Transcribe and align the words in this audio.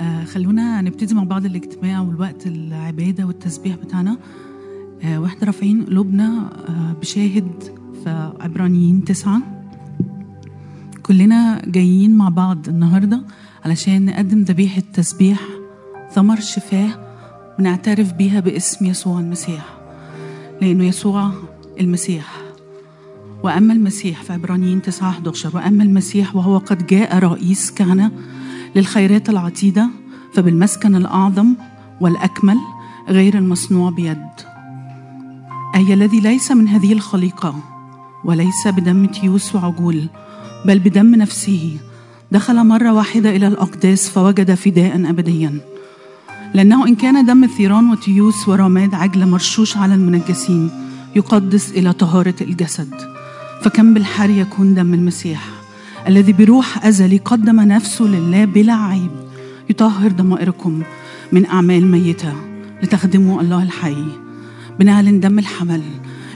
آه 0.00 0.24
خلونا 0.24 0.80
نبتدي 0.80 1.14
مع 1.14 1.24
بعض 1.24 1.44
الاجتماع 1.44 2.00
والوقت 2.00 2.46
العبادة 2.46 3.24
والتسبيح 3.26 3.76
بتاعنا. 3.76 4.16
آه 5.02 5.20
وإحنا 5.20 5.46
رافعين 5.46 5.84
قلوبنا 5.84 6.50
آه 6.68 6.92
بشاهد 7.00 7.50
في 8.04 8.32
عبرانيين 8.40 9.04
تسعة. 9.04 9.42
كلنا 11.02 11.62
جايين 11.66 12.14
مع 12.16 12.28
بعض 12.28 12.68
النهاردة 12.68 13.22
علشان 13.64 14.04
نقدم 14.04 14.40
ذبيحة 14.42 14.82
تسبيح 14.92 15.40
ثمر 16.12 16.40
شفاه 16.40 16.88
ونعترف 17.58 18.12
بيها 18.12 18.40
باسم 18.40 18.86
يسوع 18.86 19.20
المسيح. 19.20 19.78
لأنه 20.62 20.84
يسوع 20.84 21.30
المسيح. 21.80 22.42
وأما 23.42 23.72
المسيح 23.72 24.22
في 24.22 24.32
عبرانيين 24.32 24.82
9 24.82 25.08
11 25.10 25.50
وأما 25.56 25.84
المسيح 25.84 26.36
وهو 26.36 26.58
قد 26.58 26.86
جاء 26.86 27.18
رئيس 27.18 27.70
كهنة 27.70 28.10
للخيرات 28.76 29.30
العتيدة 29.30 29.88
فبالمسكن 30.34 30.96
الأعظم 30.96 31.54
والأكمل 32.00 32.56
غير 33.08 33.38
المصنوع 33.38 33.90
بيد. 33.90 34.26
أي 35.74 35.94
الذي 35.94 36.20
ليس 36.20 36.52
من 36.52 36.68
هذه 36.68 36.92
الخليقة 36.92 37.54
وليس 38.24 38.68
بدم 38.68 39.06
تيوس 39.06 39.54
وعجول 39.54 40.06
بل 40.64 40.78
بدم 40.78 41.14
نفسه 41.14 41.76
دخل 42.32 42.66
مرة 42.66 42.92
واحدة 42.92 43.36
إلى 43.36 43.46
الأقداس 43.46 44.10
فوجد 44.10 44.54
فداء 44.54 45.10
أبديا. 45.10 45.60
لأنه 46.54 46.86
إن 46.86 46.94
كان 46.94 47.26
دم 47.26 47.46
ثيران 47.46 47.90
وتيوس 47.90 48.48
ورماد 48.48 48.94
عجل 48.94 49.28
مرشوش 49.28 49.76
على 49.76 49.94
المنجسين 49.94 50.70
يقدس 51.16 51.70
إلى 51.70 51.92
طهارة 51.92 52.34
الجسد. 52.40 52.94
فكم 53.62 53.94
بالحر 53.94 54.30
يكون 54.30 54.74
دم 54.74 54.94
المسيح؟ 54.94 55.63
الذي 56.08 56.32
بروح 56.32 56.86
أزلي 56.86 57.16
قدم 57.16 57.60
نفسه 57.60 58.04
لله 58.04 58.44
بلا 58.44 58.74
عيب. 58.74 59.10
يطهر 59.70 60.12
ضمائركم 60.12 60.82
من 61.32 61.46
أعمال 61.46 61.86
ميتة 61.86 62.32
لتخدموا 62.82 63.40
الله 63.40 63.62
الحي. 63.62 64.04
بنعلن 64.78 65.20
دم 65.20 65.38
الحمل. 65.38 65.82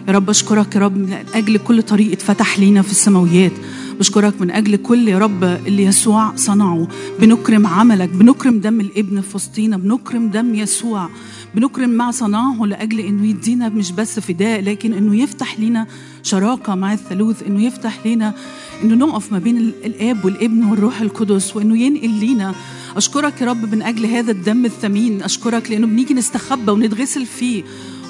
يا 0.09 0.13
رب 0.13 0.31
أشكرك 0.31 0.75
يا 0.75 0.81
رب 0.81 0.97
من 0.97 1.13
أجل 1.35 1.57
كل 1.59 1.83
طريق 1.83 2.13
اتفتح 2.13 2.59
لينا 2.59 2.83
في 2.83 2.91
السماويات. 2.91 3.53
بشكرك 3.99 4.41
من 4.41 4.51
أجل 4.51 4.77
كل 4.77 5.09
يا 5.09 5.19
رب 5.19 5.45
اللي 5.45 5.83
يسوع 5.85 6.37
صنعه. 6.37 6.89
بنكرم 7.21 7.67
عملك 7.67 8.09
بنكرم 8.09 8.59
دم 8.59 8.81
الابن 8.81 9.21
في 9.21 9.37
وسطينا 9.37 9.77
بنكرم 9.77 10.31
دم 10.31 10.55
يسوع. 10.55 11.09
بنكرم 11.55 11.91
ما 11.91 12.11
صنعه 12.11 12.67
لأجل 12.67 13.01
أنه 13.01 13.27
يدينا 13.27 13.69
مش 13.69 13.93
بس 13.93 14.21
فداء 14.21 14.61
لكن 14.61 14.93
أنه 14.93 15.17
يفتح 15.17 15.61
لنا 15.61 15.87
شراكة 16.23 16.75
مع 16.75 16.93
الثالوث 16.93 17.43
أنه 17.43 17.65
يفتح 17.65 18.07
لنا 18.07 18.35
أنه 18.83 18.95
نقف 18.95 19.33
ما 19.33 19.39
بين 19.39 19.59
الآب 19.59 20.25
والابن 20.25 20.65
والروح 20.65 21.01
القدس 21.01 21.57
وأنه 21.57 21.79
ينقل 21.79 22.11
لينا. 22.11 22.55
أشكرك 22.97 23.41
يا 23.41 23.47
رب 23.47 23.75
من 23.75 23.83
أجل 23.83 24.07
هذا 24.07 24.31
الدم 24.31 24.65
الثمين 24.65 25.23
أشكرك 25.23 25.71
لأنه 25.71 25.87
بنيجي 25.87 26.15
نستخبى 26.15 26.71
ونتغسل 26.73 27.27
فيه. 27.27 27.63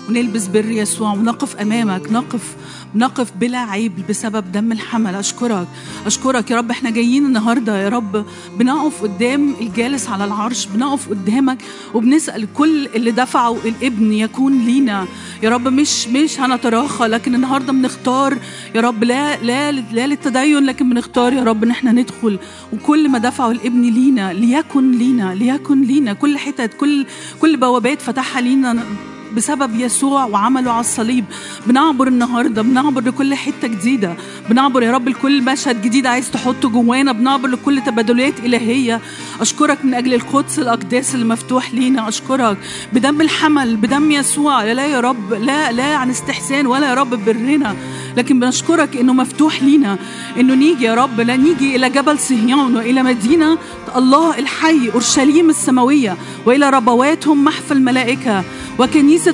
ونلبس 0.09 0.47
بر 0.47 0.71
يسوع 0.71 1.13
ونقف 1.13 1.57
أمامك 1.57 2.13
نقف 2.13 2.57
نقف 2.95 3.33
بلا 3.41 3.59
عيب 3.59 3.93
بسبب 4.09 4.53
دم 4.53 4.73
الحمل. 4.73 5.15
أشكرك 5.15 5.69
أشكرك 6.07 6.51
يا 6.51 6.57
رب. 6.57 6.71
إحنا 6.71 6.91
جايين 6.91 7.27
النهارده 7.27 7.83
يا 7.83 7.89
رب 7.89 8.25
بنقف 8.59 9.03
قدام 9.03 9.55
الجالس 9.61 10.09
على 10.09 10.25
العرش 10.25 10.67
بنقف 10.67 11.09
قدامك 11.09 11.59
وبنسأل 11.95 12.49
كل 12.55 12.87
اللي 12.87 13.11
دفعوا 13.11 13.57
الابن 13.65 14.13
يكون 14.13 14.65
لينا. 14.65 15.07
يا 15.43 15.51
رب 15.51 15.69
مش 15.69 16.09
مش 16.09 16.41
هنتراخى 16.41 17.05
لكن 17.07 17.35
النهارده 17.35 17.73
بنختار 17.73 18.39
يا 18.75 18.81
رب. 18.81 19.05
لا 19.05 19.43
لا 19.43 19.73
لا 19.73 20.07
للتدين 20.07 20.65
لكن 20.65 20.91
بنختار 20.91 21.33
يا 21.33 21.45
رب 21.45 21.65
إن 21.65 21.71
إحنا 21.71 21.93
ندخل. 21.93 22.39
وكل 22.73 23.09
ما 23.09 23.19
دفعوا 23.19 23.53
الابن 23.53 23.83
لينا 23.83 24.33
ليكن 24.33 24.91
لينا 24.91 25.35
ليكن 25.35 25.83
لينا. 25.83 26.13
كل 26.13 26.39
حتت 26.39 26.75
كل 26.75 27.07
كل 27.41 27.57
بوابات 27.57 28.03
فتحها 28.03 28.41
لينا. 28.41 28.85
بسبب 29.39 29.81
يسوع 29.81 30.25
وعمله 30.25 30.71
على 30.71 30.81
الصليب. 30.81 31.25
بنعبر 31.67 32.09
النهارده 32.09 32.63
بنعبر 32.63 33.01
لكل 33.01 33.35
حتة 33.35 33.69
جديدة. 33.69 34.17
بنعبر 34.51 34.83
يا 34.83 34.93
رب 34.93 35.09
لكل 35.09 35.43
مشهد 35.43 35.83
جديد 35.83 36.07
عايز 36.07 36.31
تحطه 36.31 36.69
جوانا. 36.69 37.13
بنعبر 37.13 37.49
لكل 37.49 37.81
تبادلات 37.81 38.41
إلهية. 38.41 39.01
أشكرك 39.41 39.85
من 39.85 39.95
أجل 39.95 40.15
القدس 40.15 40.59
الأقداس 40.59 41.15
اللي 41.15 41.27
مفتوح 41.27 41.75
لينا. 41.75 42.09
أشكرك 42.09 42.59
بدم 42.93 43.21
الحمل 43.21 43.77
بدم 43.77 44.11
يسوع. 44.11 44.65
لا 44.73 44.87
يا 44.87 45.01
رب 45.01 45.33
لا 45.33 45.73
لا 45.73 45.97
عن 45.97 46.11
استحسان 46.11 46.67
ولا 46.67 46.89
يا 46.89 46.95
رب 46.95 47.25
برنا. 47.25 47.77
لكن 48.17 48.41
بنشكرك 48.41 48.97
إنه 48.97 49.13
مفتوح 49.13 49.63
لينا. 49.63 49.99
إنه 50.41 50.55
نيجي 50.55 50.85
يا 50.85 50.95
رب 50.95 51.21
لا 51.21 51.37
نيجي 51.37 51.77
إلى 51.77 51.91
جبل 51.91 52.19
صهيون 52.19 52.77
وإلى 52.77 53.03
مدينة 53.03 53.59
الله 53.97 54.39
الحي 54.39 54.91
أورشليم 54.95 55.51
السماوية 55.51 56.17
وإلى 56.47 56.71
ربواتهم 56.71 57.45
محفى 57.45 57.73
الملائكة. 57.73 58.45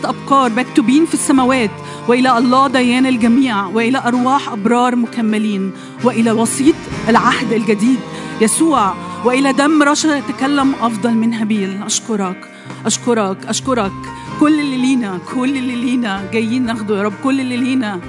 أبكار 0.04 0.50
مكتوبين 0.50 1.06
في 1.06 1.14
السماوات 1.14 1.70
وإلى 2.08 2.38
الله 2.38 2.68
ديان 2.68 3.06
الجميع 3.06 3.66
وإلى 3.66 3.98
أرواح 3.98 4.48
أبرار 4.48 4.96
مكملين 4.96 5.72
وإلى 6.04 6.32
وسيط 6.32 6.74
العهد 7.08 7.52
الجديد 7.52 7.98
يسوع 8.40 8.94
وإلى 9.24 9.52
دم 9.52 9.82
رش 9.82 10.08
يتكلم 10.08 10.74
أفضل 10.80 11.14
من 11.14 11.34
هابيل. 11.34 11.82
أشكرك 11.82 12.50
أشكرك 12.86 13.46
أشكرك. 13.46 13.92
كل 14.40 14.60
اللي 14.60 14.76
لينا 14.76 15.18
كل 15.34 15.56
اللي 15.56 15.76
لينا. 15.76 16.28
جايين 16.32 16.66
ناخده 16.66 16.98
يا 16.98 17.02
رب 17.02 17.12
كل 17.24 17.40
اللي 17.40 17.56
لينا. 17.56 18.00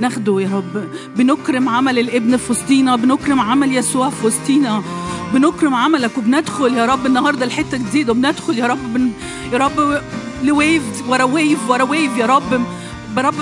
ناخده 0.00 0.40
يا 0.40 0.50
رب. 0.52 0.84
بنكرم 1.16 1.68
عمل 1.68 1.98
الابن 1.98 2.36
في 2.36 2.52
وسطينا 2.52 2.96
بنكرم 2.96 3.40
عمل 3.40 3.76
يسوع 3.76 4.10
في 4.10 4.26
وسطينا. 4.26 4.82
بنكرم 5.34 5.74
عملك 5.74 6.18
وبندخل 6.18 6.74
يا 6.74 6.86
رب 6.86 7.06
النهارده 7.06 7.44
لحتة 7.44 7.76
جديده 7.76 8.12
وبندخل 8.12 8.58
يا 8.58 8.66
رب 8.66 8.94
بن 8.94 9.10
يا 9.52 9.58
رب 9.58 10.00
ل 10.42 10.50
wave 10.50 10.82
ورا 11.08 11.24
wave 11.24 11.70
ورا 11.70 11.82
wave 11.82 12.16
يا 12.16 12.26
رب 12.26 12.52
يا 13.16 13.22
رب 13.22 13.34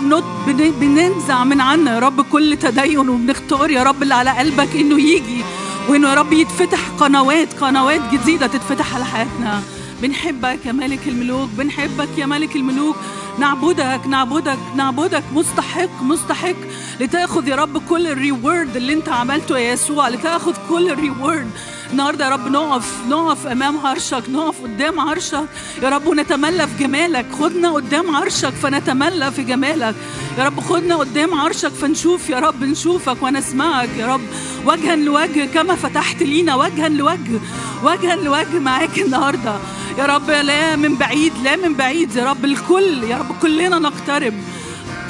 بننزع 0.81 1.45
من 1.45 1.61
عنا 1.61 1.95
يا 1.95 1.99
رب 1.99 2.21
كل 2.21 2.57
تدين 2.57 3.09
وبنختار 3.09 3.71
يا 3.71 3.83
رب 3.83 4.03
اللي 4.03 4.15
على 4.15 4.31
قلبك 4.31 4.77
إنه 4.77 5.01
يجي. 5.01 5.45
وإنه 5.89 6.09
يا 6.09 6.15
رب 6.15 6.33
يتفتح 6.33 6.89
قنوات 7.01 7.53
قنوات 7.61 8.01
جديدة 8.13 8.47
تتفتح 8.47 8.95
على 8.95 9.05
حياتنا. 9.05 9.63
بنحبك 10.03 10.67
يا 10.67 10.73
ملك 10.73 11.09
الملوك 11.09 11.49
بنحبك 11.59 12.09
يا 12.19 12.27
ملك 12.27 12.57
الملوك. 12.57 12.97
نعبدك 13.39 14.01
نعبدك 14.07 14.59
نعبدك. 14.77 15.23
مستحق 15.33 16.03
مستحق. 16.03 16.57
لتأخذ 17.01 17.49
يا 17.49 17.57
رب 17.57 17.79
كل 17.89 18.07
الريورد 18.07 18.77
اللي 18.77 18.93
انت 18.93 19.09
عملته 19.09 19.59
يا 19.59 19.73
يسوع. 19.73 20.09
لتأخذ 20.09 20.55
كل 20.69 20.91
الريورد. 20.91 21.51
النهارده 21.93 22.25
يا 22.25 22.31
رب 22.31 22.49
نقف 22.49 23.07
نقف 23.09 23.47
أمام 23.47 23.87
عرشك 23.87 24.23
نقف 24.29 24.63
قدام 24.63 25.01
عرشك. 25.01 25.45
يا 25.83 25.89
رب 25.89 26.07
ونتملى 26.07 26.67
في 26.67 26.85
جمالك. 26.85 27.27
خدنا 27.41 27.71
قدام 27.73 28.17
عرشك 28.17 28.51
فنتملى 28.51 29.33
في 29.33 29.43
جمالك. 29.43 29.95
يا 30.39 30.45
رب 30.45 30.61
خدنا 30.61 30.97
قدام 30.97 31.35
عرشك 31.35 31.69
فنشوف 31.69 32.31
يا 32.31 32.39
رب 32.39 32.65
نشوفك 32.65 33.23
ونسمعك 33.23 33.89
يا 33.99 34.07
رب. 34.15 34.21
وجها 34.67 34.97
لوجه 34.97 35.45
كما 35.55 35.75
فتحت 35.75 36.23
لينا 36.23 36.55
وجها 36.55 36.89
لوجه 36.89 37.41
وجها 37.83 38.17
لوجه 38.17 38.59
معاك 38.59 38.99
النهارده. 38.99 39.55
يا 39.99 40.07
رب 40.07 40.31
لا 40.31 40.77
من 40.77 40.95
بعيد 40.95 41.33
لا 41.45 41.57
من 41.57 41.75
بعيد 41.75 42.17
يا 42.17 42.31
رب. 42.31 42.45
الكل 42.45 43.03
يا 43.03 43.17
رب 43.17 43.39
كلنا 43.43 43.79
نقترب 43.79 44.35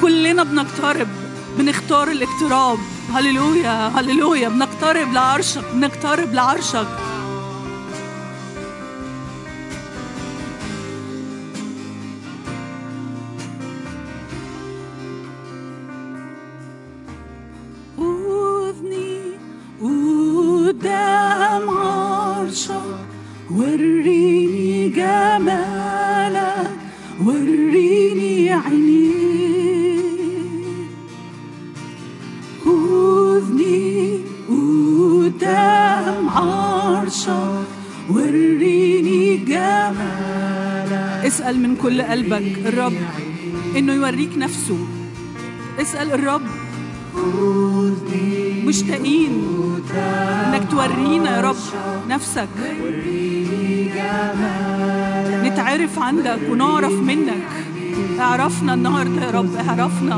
كلنا 0.01 0.43
بنقترب. 0.43 1.09
بنختار 1.59 2.11
الاقتراب. 2.11 2.79
هللويا 3.15 3.89
هللويا 3.89 4.49
بنقترب 4.49 5.13
لعرشك 5.13 5.65
بنقترب 5.75 6.35
لعرشك. 6.35 6.87
خذني 17.97 19.21
قدام 19.83 21.71
عرشك. 21.71 22.73
وريني 23.51 24.89
جمالك 24.89 26.71
وريني 27.27 28.53
عينيك. 28.53 29.22
عرشك 36.35 37.67
وريني 38.11 39.37
جمالك 39.37 41.27
اسأل 41.27 41.61
من 41.63 41.77
كل 41.77 42.03
قلبك 42.03 42.59
الرب 42.67 42.93
إنه 43.77 43.93
يوريك 43.93 44.39
نفسه. 44.39 44.79
اسأل 45.81 46.13
الرب. 46.13 46.43
مشتاقين 48.67 49.45
إنك 50.47 50.71
تورينا 50.71 51.37
يا 51.37 51.41
رب 51.41 51.57
نفسك. 52.09 52.49
نتعرف 55.45 55.99
عندك 55.99 56.41
ونعرف 56.51 56.93
منك. 56.93 57.43
اعرفنا 58.21 58.75
النهارده 58.75 59.25
يا 59.27 59.31
رب 59.31 59.57
اعرفنا. 59.57 60.17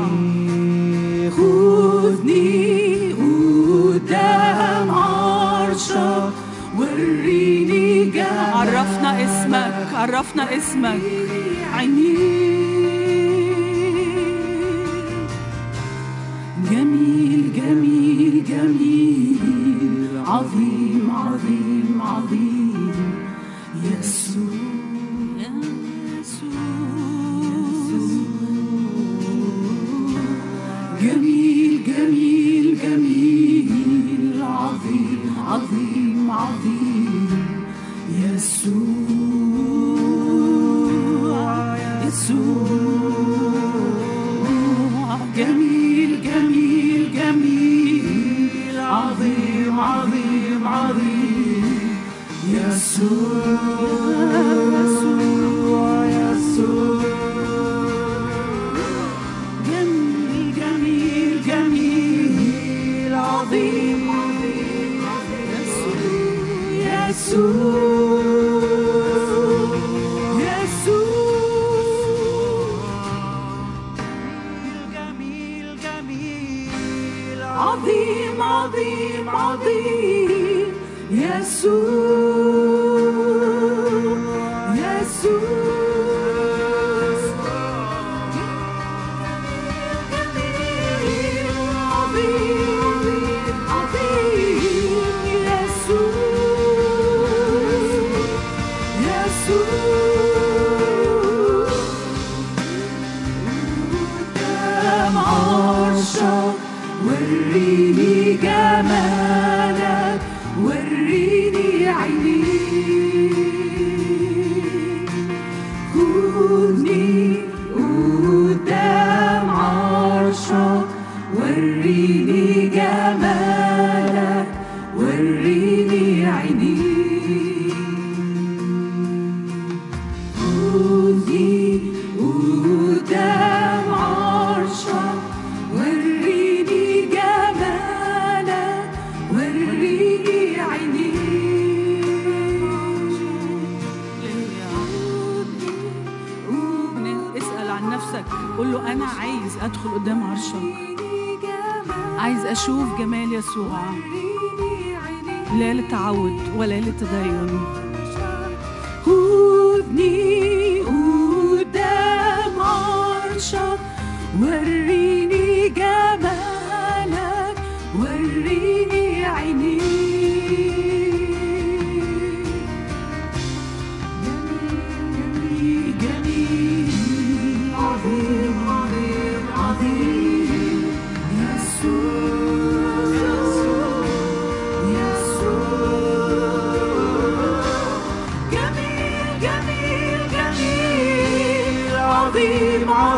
خذني 1.37 3.13
قدام 3.13 4.91
عرشك. 4.91 5.24
وريني 6.77 8.05
جمالك 8.05 8.27
عرفنا 8.53 9.23
اسمك 9.23 9.87
عرفنا 9.93 10.57
اسمك. 10.57 11.01
عيني. 11.73 12.15
جميل 16.71 17.53
جميل 17.55 18.43
جميل. 18.47 20.23
عظيم 20.27 21.11
عظيم 21.11 22.01
عظيم. 22.01 22.91
يسوع. 23.83 24.74
I'll 35.47 35.59
leave. 35.59 35.94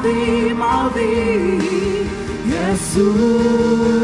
عظيم 0.07 0.63
عظيم. 0.63 1.59
يسوع 2.47 3.96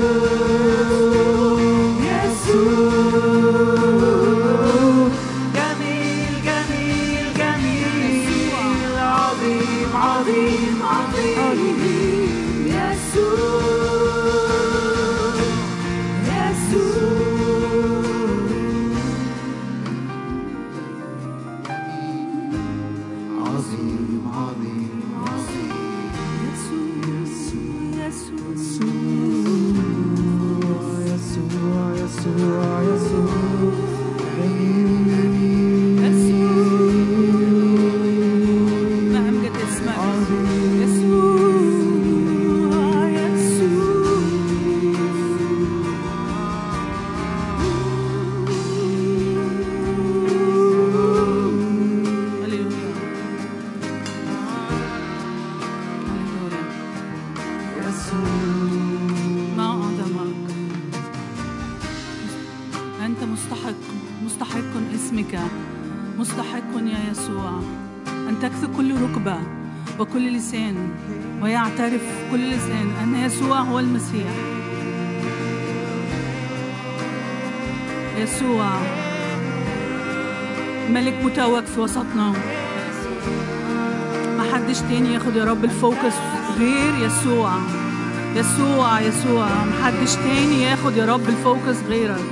مفيش 90.13 90.25
تاني 90.25 90.63
ياخد 90.63 90.98
يا 90.98 91.05
رب 91.05 91.29
الفوكس 91.29 91.77
غيرك. 91.89 92.25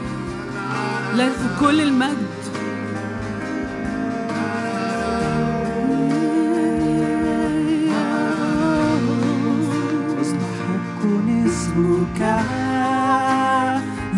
لك 1.15 1.31
كل 1.59 1.81
المجد. 1.81 2.27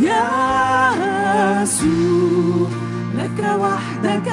يا 0.01 1.63
يسوع 1.63 2.70
لك 3.17 3.39
وحدك 3.60 4.32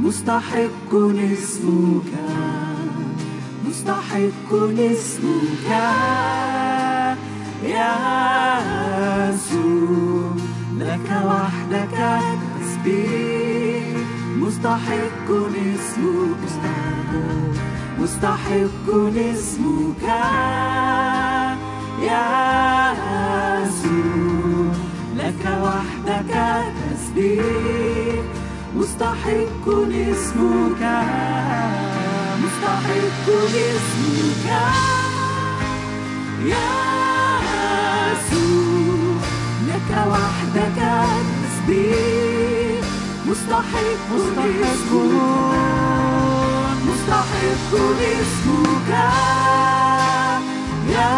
مستحق 0.00 0.94
اسمك 16.02 17.62
مستحق 17.98 18.86
اسمك 19.16 20.02
يا 22.02 22.26
يسوع 23.62 24.72
لك 25.16 25.42
وحدك 25.64 26.32
تسبيح. 26.90 28.22
مستحق 28.76 29.64
اسمك 29.68 30.82
مستحق 32.42 33.26
اسمك 33.54 34.46
يا 36.46 36.68
يسوع 38.12 39.20
لك 39.68 39.90
وحدك 40.10 40.78
تسبيح. 41.42 42.84
مستحق 43.28 44.08
اسمك 44.16 45.91
يستحق 47.02 47.74
اسمك 48.00 48.90
يا 50.88 51.12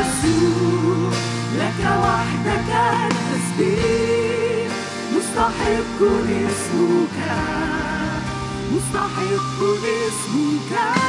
يسوع 0.00 1.10
لك 1.58 1.80
وحدك 2.02 2.70
التسبيح 3.10 4.70
مستحق 5.16 6.00
اسمك 6.30 7.18
مستحق 8.72 9.60
اسمك 10.06 11.03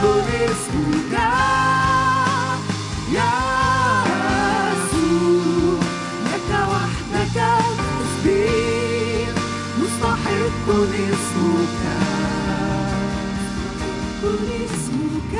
por 0.00 0.24
esse 0.44 0.74
يا 3.14 3.32
يسوع 4.70 5.78
لك 6.24 6.50
وحدك 6.70 7.36
تسبيح 8.00 9.28
مستحق 9.80 10.66
اسمك 10.68 11.82
مستحق 14.22 14.40
اسمك 14.64 15.34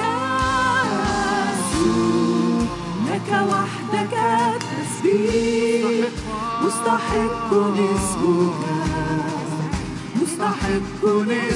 يا 0.00 0.16
يسوع 1.50 2.62
لك 3.08 3.30
وحدك 3.50 4.14
تسبيح 4.60 6.08
مستحق 6.62 7.50
اسمك 7.52 8.64
مستحق 10.22 11.02
اسمك 11.04 11.55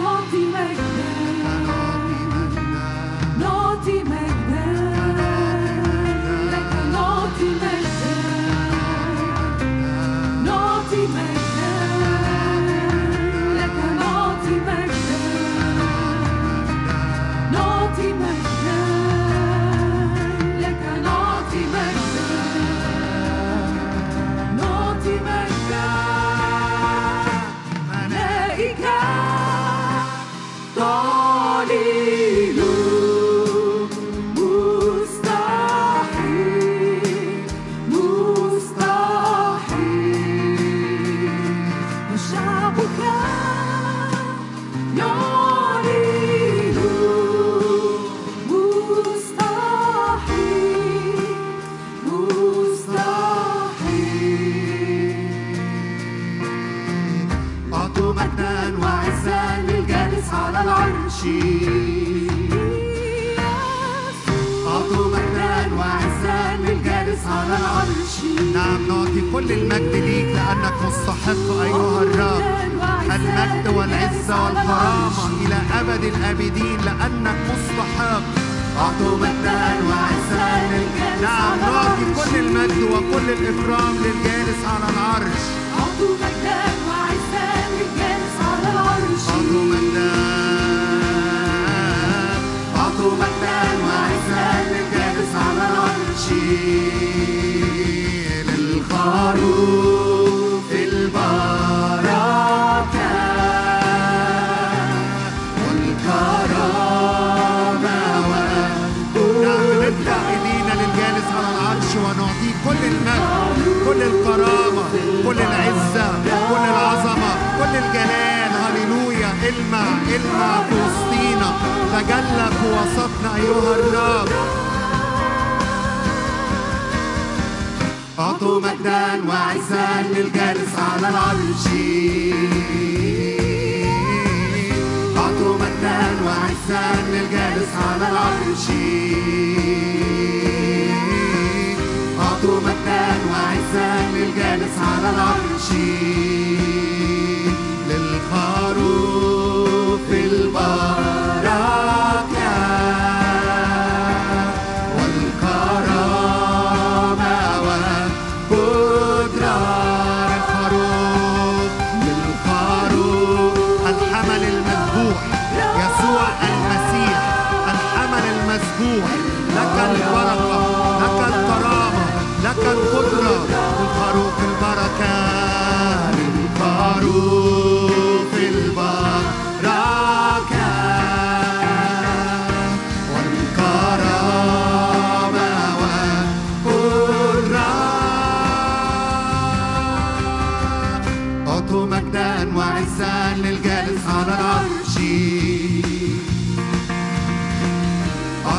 want 0.00 0.30
to 0.30 0.47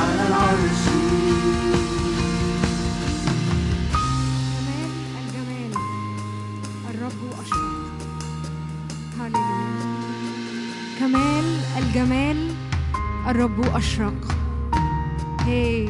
على 0.00 0.28
العرش 0.28 0.84
جمال 4.52 4.92
الجمال. 5.20 5.72
الرب 6.90 7.20
كمال 11.00 11.46
الجمال. 11.78 12.45
الرب 13.26 13.76
أشرق. 13.76 14.20
هي 15.40 15.88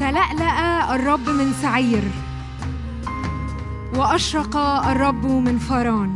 تلألأ 0.00 0.94
الرب 0.94 1.28
من 1.28 1.52
سعير. 1.62 2.02
وأشرق 3.94 4.56
الرب 4.92 5.26
من 5.26 5.58
فران. 5.58 6.14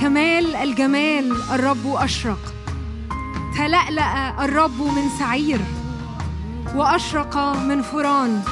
كمال 0.00 0.56
الجمال 0.56 1.32
الرب 1.52 1.86
أشرق. 1.86 2.54
تلألأ 3.56 4.44
الرب 4.44 4.80
من 4.80 5.06
سعير. 5.18 5.60
وأشرق 6.74 7.36
من 7.68 7.82
فران. 7.82 8.42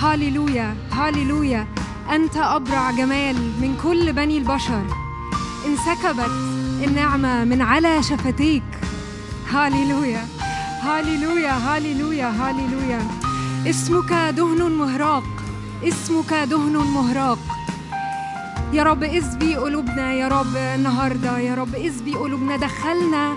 هاليلويا 0.00 0.74
هاليلويا. 0.92 1.66
أنت 2.10 2.36
أبرع 2.36 2.90
جمال 2.90 3.36
من 3.36 3.76
كل 3.82 4.12
بني 4.12 4.38
البشر. 4.38 4.84
انسكبت 5.66 6.30
النعمة 6.84 7.44
من 7.44 7.62
على 7.62 8.02
شفتيك. 8.02 8.67
هاليلويا 9.50 10.24
هاليلويا 10.82 11.52
هاليلويا 11.52 12.28
هاليلويا. 12.28 13.00
اسمك 13.66 14.12
دهن 14.12 14.72
مهراق 14.72 15.24
اسمك 15.84 16.34
دهن 16.34 16.76
مهراق. 16.76 17.38
يا 18.72 18.82
رب 18.82 19.02
اسبي 19.02 19.56
قلوبنا 19.56 20.12
يا 20.12 20.28
رب 20.28 20.56
النهارده 20.56 21.38
يا 21.38 21.54
رب 21.54 21.74
اسبي 21.74 22.14
قلوبنا. 22.14 22.56
دخلنا 22.56 23.36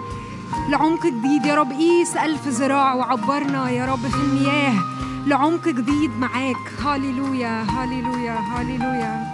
لعمق 0.69 1.05
جديد 1.05 1.45
يا 1.45 1.55
رب 1.55 1.71
قيس 1.71 2.17
ألف 2.17 2.47
ذراع 2.47 2.93
وعبرنا 2.93 3.69
يا 3.69 3.85
رب 3.85 4.07
في 4.07 4.15
المياه 4.15 4.73
لعمق 5.27 5.67
جديد 5.67 6.11
معاك. 6.19 6.83
هاليلويا 6.85 7.63
هاليلويا 7.69 8.39
هاليلويا. 8.39 9.30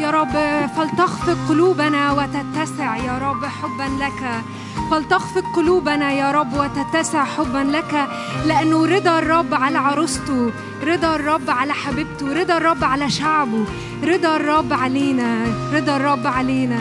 يا 0.00 0.10
رب 0.10 0.34
فلتخفق 0.76 1.36
قلوبنا 1.48 2.12
وتتسع 2.12 2.96
يا 2.96 3.18
رب 3.18 3.44
حبا 3.44 4.04
لك. 4.04 4.42
فلتخفق 4.90 5.44
قلوبنا 5.56 6.12
يا 6.12 6.30
رب 6.32 6.52
وتتسع 6.52 7.24
حبا 7.24 7.58
لك. 7.58 8.08
لأنه 8.46 8.86
رضا 8.86 9.18
الرب 9.18 9.54
على 9.54 9.78
عروسته 9.78 10.52
رضا 10.86 11.16
الرب 11.16 11.50
على 11.50 11.72
حبيبته 11.72 12.32
رضا 12.40 12.56
الرب 12.56 12.84
على 12.84 13.10
شعبه 13.10 13.64
رضا 14.04 14.36
الرب 14.36 14.72
علينا 14.72 15.44
رضا 15.72 15.96
الرب 15.96 16.26
علينا. 16.26 16.78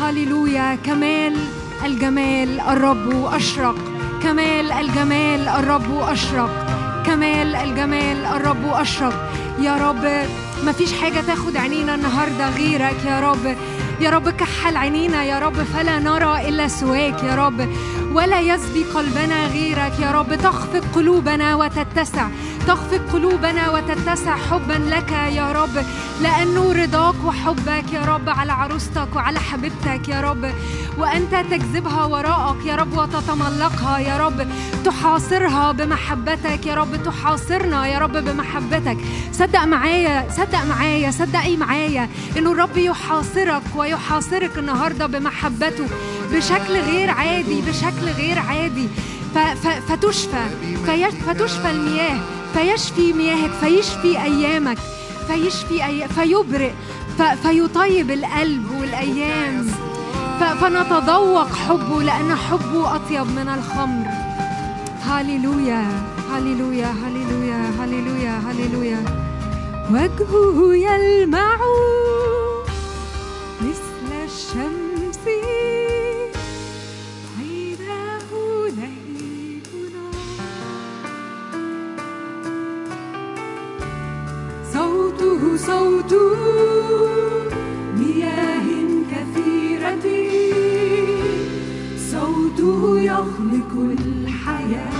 هاليلويا 0.00 0.74
كمال 0.74 1.36
الجمال 1.84 2.60
الرب 2.60 3.24
أشرق. 3.34 3.76
كمال 4.22 4.72
الجمال 4.72 5.48
الرب 5.48 6.00
أشرق. 6.00 6.50
كمال 7.06 7.54
الجمال 7.54 8.24
الرب 8.24 8.66
أشرق. 8.66 9.28
يا 9.60 9.76
رب 9.76 10.26
مفيش 10.64 10.92
حاجة 10.92 11.20
تاخد 11.20 11.56
عينينا 11.56 11.94
النهاردة 11.94 12.48
غيرك 12.50 13.04
يا 13.04 13.20
رب. 13.20 13.56
يا 14.02 14.10
رب 14.10 14.28
كحل 14.28 14.76
عينينا 14.76 15.24
يا 15.24 15.38
رب 15.38 15.54
فلا 15.54 15.98
نرى 15.98 16.48
إلا 16.48 16.68
سواك 16.68 17.22
يا 17.22 17.34
رب. 17.34 17.68
ولا 18.12 18.40
يسبي 18.40 18.84
قلبنا 18.84 19.46
غيرك 19.46 19.92
يا 20.00 20.10
رب. 20.10 20.34
تخفق 20.34 20.84
قلوبنا 20.94 21.54
وتتسع 21.54 22.28
تخفق 22.66 23.12
قلوبنا 23.12 23.70
وتتسع 23.70 24.36
حبا 24.36 24.72
لك 24.72 25.12
يا 25.12 25.52
رب. 25.52 25.84
لأنه 26.22 26.72
رضاك 26.72 27.14
وحبك 27.24 27.92
يا 27.92 28.04
رب 28.04 28.28
على 28.28 28.52
عروستك 28.52 29.16
وعلى 29.16 29.40
حبيبتك 29.40 30.08
يا 30.08 30.20
رب. 30.20 30.50
وأنت 30.98 31.34
تجذبها 31.50 32.04
وراءك 32.04 32.66
يا 32.66 32.76
رب 32.76 32.98
وتتملقها 32.98 33.98
يا 33.98 34.18
رب. 34.18 34.46
تحاصرها 34.84 35.72
بمحبتك 35.72 36.66
يا 36.66 36.74
رب. 36.74 37.02
تحاصرنا 37.04 37.86
يا 37.86 37.98
رب 37.98 38.12
بمحبتك. 38.12 38.98
صدق 39.32 39.64
معايا 39.64 40.26
صدق 40.30 40.64
معايا 40.64 41.10
صدقي 41.10 41.56
معايا 41.56 42.08
إنه 42.38 42.52
الرب 42.52 42.76
يحاصرك 42.76 43.62
ويحاصرك 43.92 44.58
النهارده 44.58 45.06
بمحبته 45.06 45.86
بشكل 46.32 46.80
غير 46.80 47.10
عادي 47.10 47.60
بشكل 47.60 48.06
غير 48.16 48.38
عادي. 48.38 48.88
فتشفى 49.88 50.44
فتشفى 51.26 51.70
المياه 51.70 52.20
فيشفي 52.54 53.12
مياهك 53.12 53.50
فيشفي 53.60 54.22
أيامك 54.22 54.78
فيشفي 55.28 55.86
أي... 55.86 56.08
فيبرئ 56.08 56.70
ف... 57.18 57.22
فيطيب 57.22 58.10
القلب 58.10 58.70
والأيام. 58.80 59.66
ف... 60.40 60.42
فنتذوق 60.42 61.54
حبه 61.54 62.02
لأن 62.02 62.34
حبه 62.34 62.96
أطيب 62.96 63.26
من 63.26 63.48
الخمر. 63.48 64.06
هاليلويا 65.02 65.84
هاليلويا 66.32 66.94
هاليلويا 67.04 67.70
هاليلويا 67.80 68.40
هاليلويا. 68.48 69.04
وجهه 69.90 70.74
يلمع 70.74 71.56
صوت 85.56 86.12
مياه 87.98 88.66
كثيرة. 89.12 90.06
صوته 92.10 93.00
يخلق 93.00 93.72
الحياة. 93.98 94.92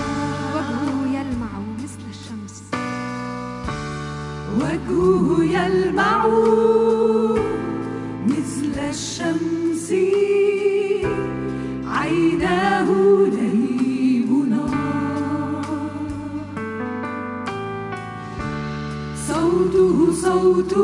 وجهه 0.54 1.06
يلمع 1.06 1.52
مثل 1.82 2.02
الشمس. 2.14 2.56
وجهه 4.60 5.44
يلمع 5.44 6.20
مثل 8.28 8.74
الشمس. 8.90 9.92
عيناه 11.86 12.88
صوت 20.22 20.74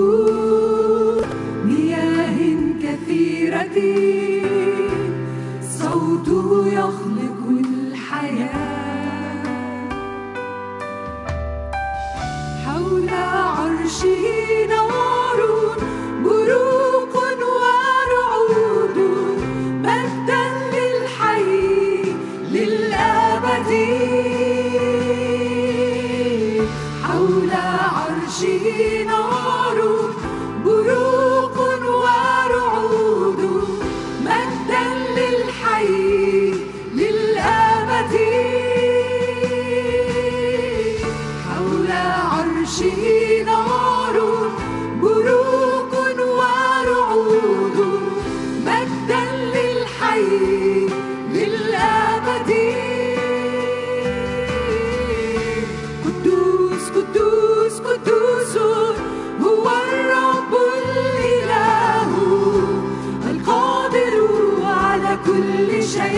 مياه 1.64 2.38
كثيرة. 2.83 4.27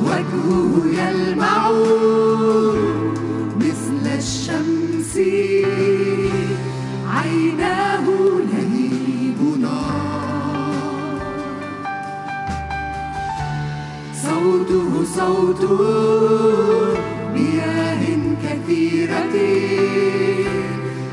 وجهه 0.00 0.72
يلمع. 1.00 1.70
صوت 15.16 15.64
مياه 17.34 18.04
كثيرة. 18.44 19.34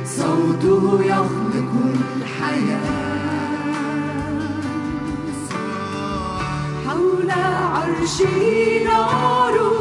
صوته 0.06 0.84
يخلق 1.04 1.72
الحياة. 2.18 3.10
حول 6.88 7.32
عرشه 7.32 8.38
نار 8.86 9.79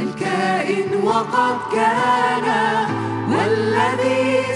الكائن 0.00 1.02
وقد 1.04 1.56
كان 1.72 2.46
والذي 3.28 4.51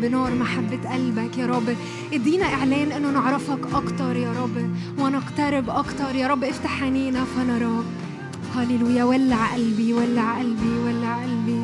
بنار 0.00 0.34
محبة 0.34 0.92
قلبك 0.92 1.38
يا 1.38 1.46
رب. 1.46 1.76
ادينا 2.12 2.46
إعلان 2.46 2.92
أنه 2.92 3.10
نعرفك 3.10 3.74
أكتر 3.74 4.16
يا 4.16 4.32
رب 4.32 4.56
ونقترب 4.98 5.70
أكتر. 5.70 6.14
يا 6.14 6.26
رب 6.28 6.44
افتح 6.44 6.82
عينينا 6.82 7.24
فنراك 7.24 7.84
هللويا 8.56 9.04
ولع 9.04 9.54
قلبي 9.54 9.92
ولع 9.92 10.38
قلبي 10.38 10.78
ولع 10.84 11.22
قلبي. 11.22 11.62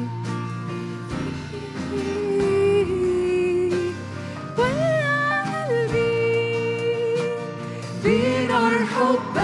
ولع 4.58 5.64
قلبي. 5.68 6.06
بنار 8.04 8.74
حب 8.94 9.35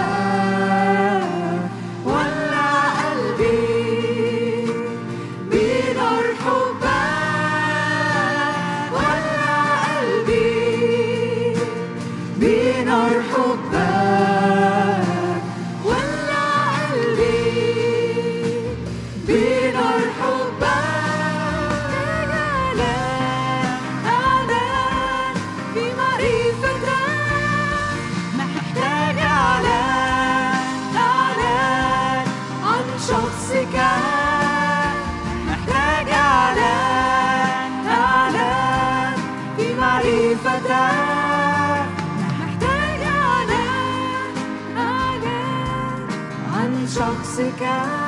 Yeah. 47.63 48.02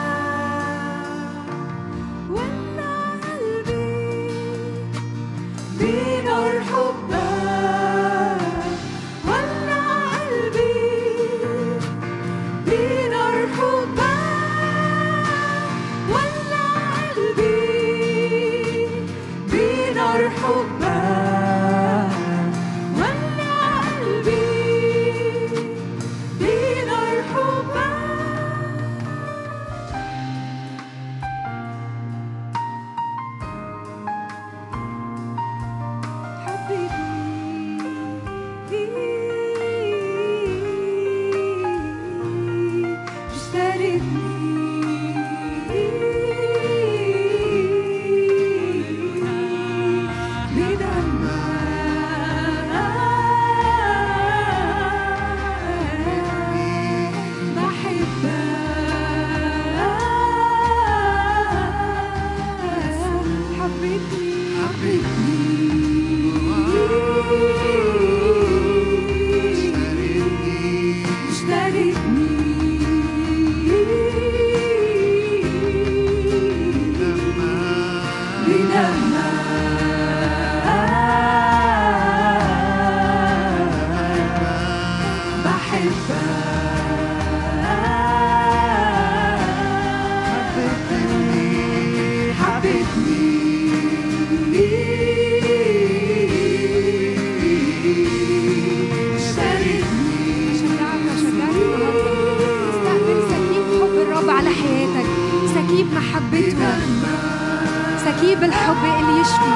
يشفي 109.25 109.51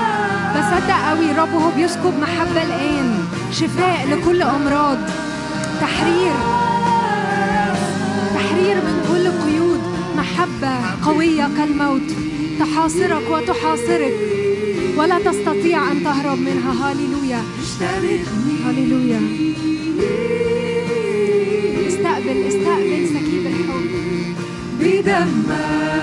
بصدق 0.55 1.09
قوي 1.09 1.31
الرب 1.31 1.53
وهو 1.53 1.71
بيسكب 1.71 2.13
محبة 2.21 2.63
الآن 2.63 3.25
شفاء 3.51 4.07
لكل 4.11 4.41
أمراض. 4.41 4.97
تحرير. 5.81 6.33
تحرير 8.35 8.75
من 8.75 9.05
كل 9.09 9.25
قيود. 9.45 9.81
محبة 10.17 10.73
قوية 11.05 11.49
كالموت. 11.57 12.01
تحاصرك 12.59 13.29
وتحاصرك. 13.31 14.13
ولا 14.97 15.19
تستطيع 15.19 15.91
أن 15.91 16.03
تهرب 16.03 16.39
منها. 16.39 16.91
هاليلويا. 16.91 17.43
هاليلويا. 18.65 19.21
استقبل 21.87 22.47
استقبل 22.47 23.07
سكيب 23.07 23.45
الحب. 23.45 23.89
بدمك. 24.79 25.98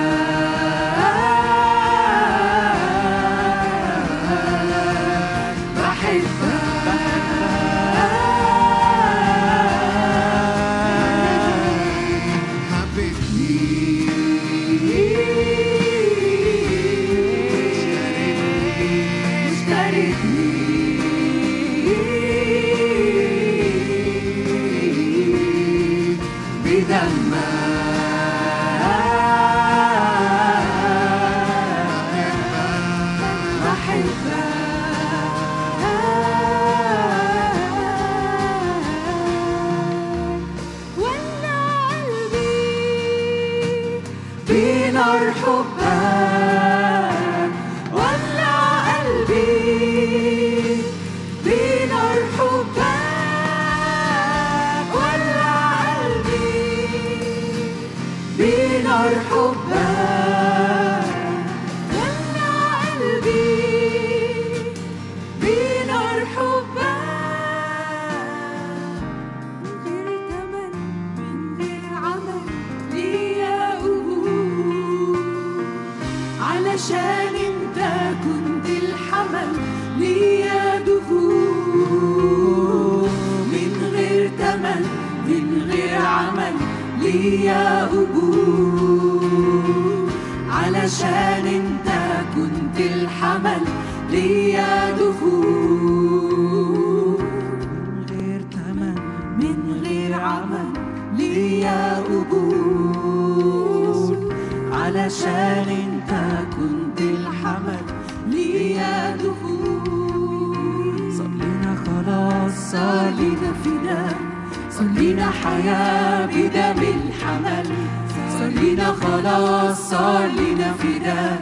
فداء 121.26 121.40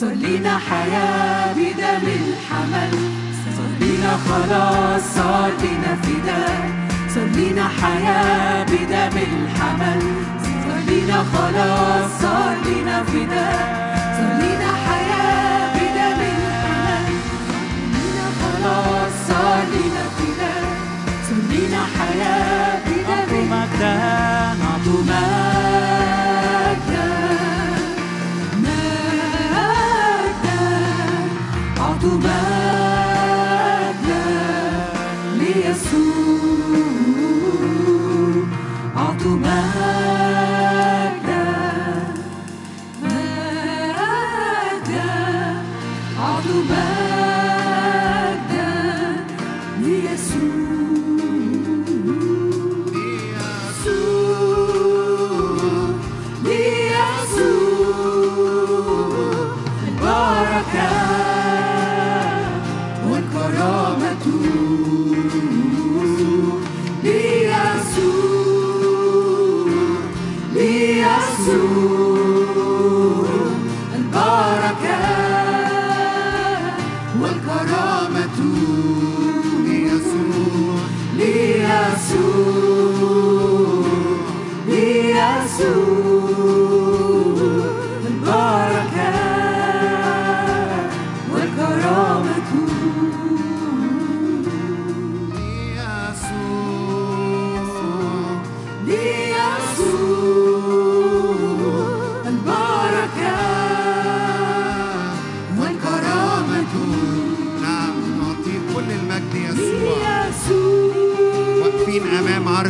صار 0.00 0.12
لينا 0.12 0.58
حياة 0.58 1.52
بدم 1.52 2.06
الحمل. 2.06 2.92
صار 3.56 3.72
لينا 3.80 4.12
خلاص 4.28 5.02
صار 5.14 5.50
لينا 5.62 5.92
فداء. 6.02 6.70
صار 7.14 7.24
لينا 7.24 7.68
حياة 7.80 8.64
بدم 8.64 9.16
الحمل. 9.16 10.02
صار 10.44 10.80
لينا 10.86 11.24
خلاص 11.32 12.10
صار 12.22 12.56
لينا 12.64 13.04
فداء. 13.04 13.60
صار 14.16 14.32
لينا 14.40 14.70
حياة 14.86 15.72
بدم 15.76 16.20
الحمل. 16.34 17.14
لينا 17.94 18.26
خلاص 18.40 19.12
صار 19.28 19.62
لينا 19.72 20.04
فداء. 20.16 20.64
صار 21.26 21.42
لينا 21.50 21.82
حياة 21.96 22.78
بدم 22.86 23.32
مجدا. 23.50 24.22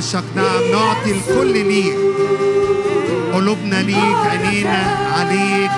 عرشك 0.03 0.25
نعم 0.37 0.63
نعطي 0.73 1.11
الكل 1.11 1.53
ليك. 1.53 1.97
قلوبنا 3.35 3.83
ليك 3.83 4.17
عينينا 4.31 4.97
عليك. 5.19 5.71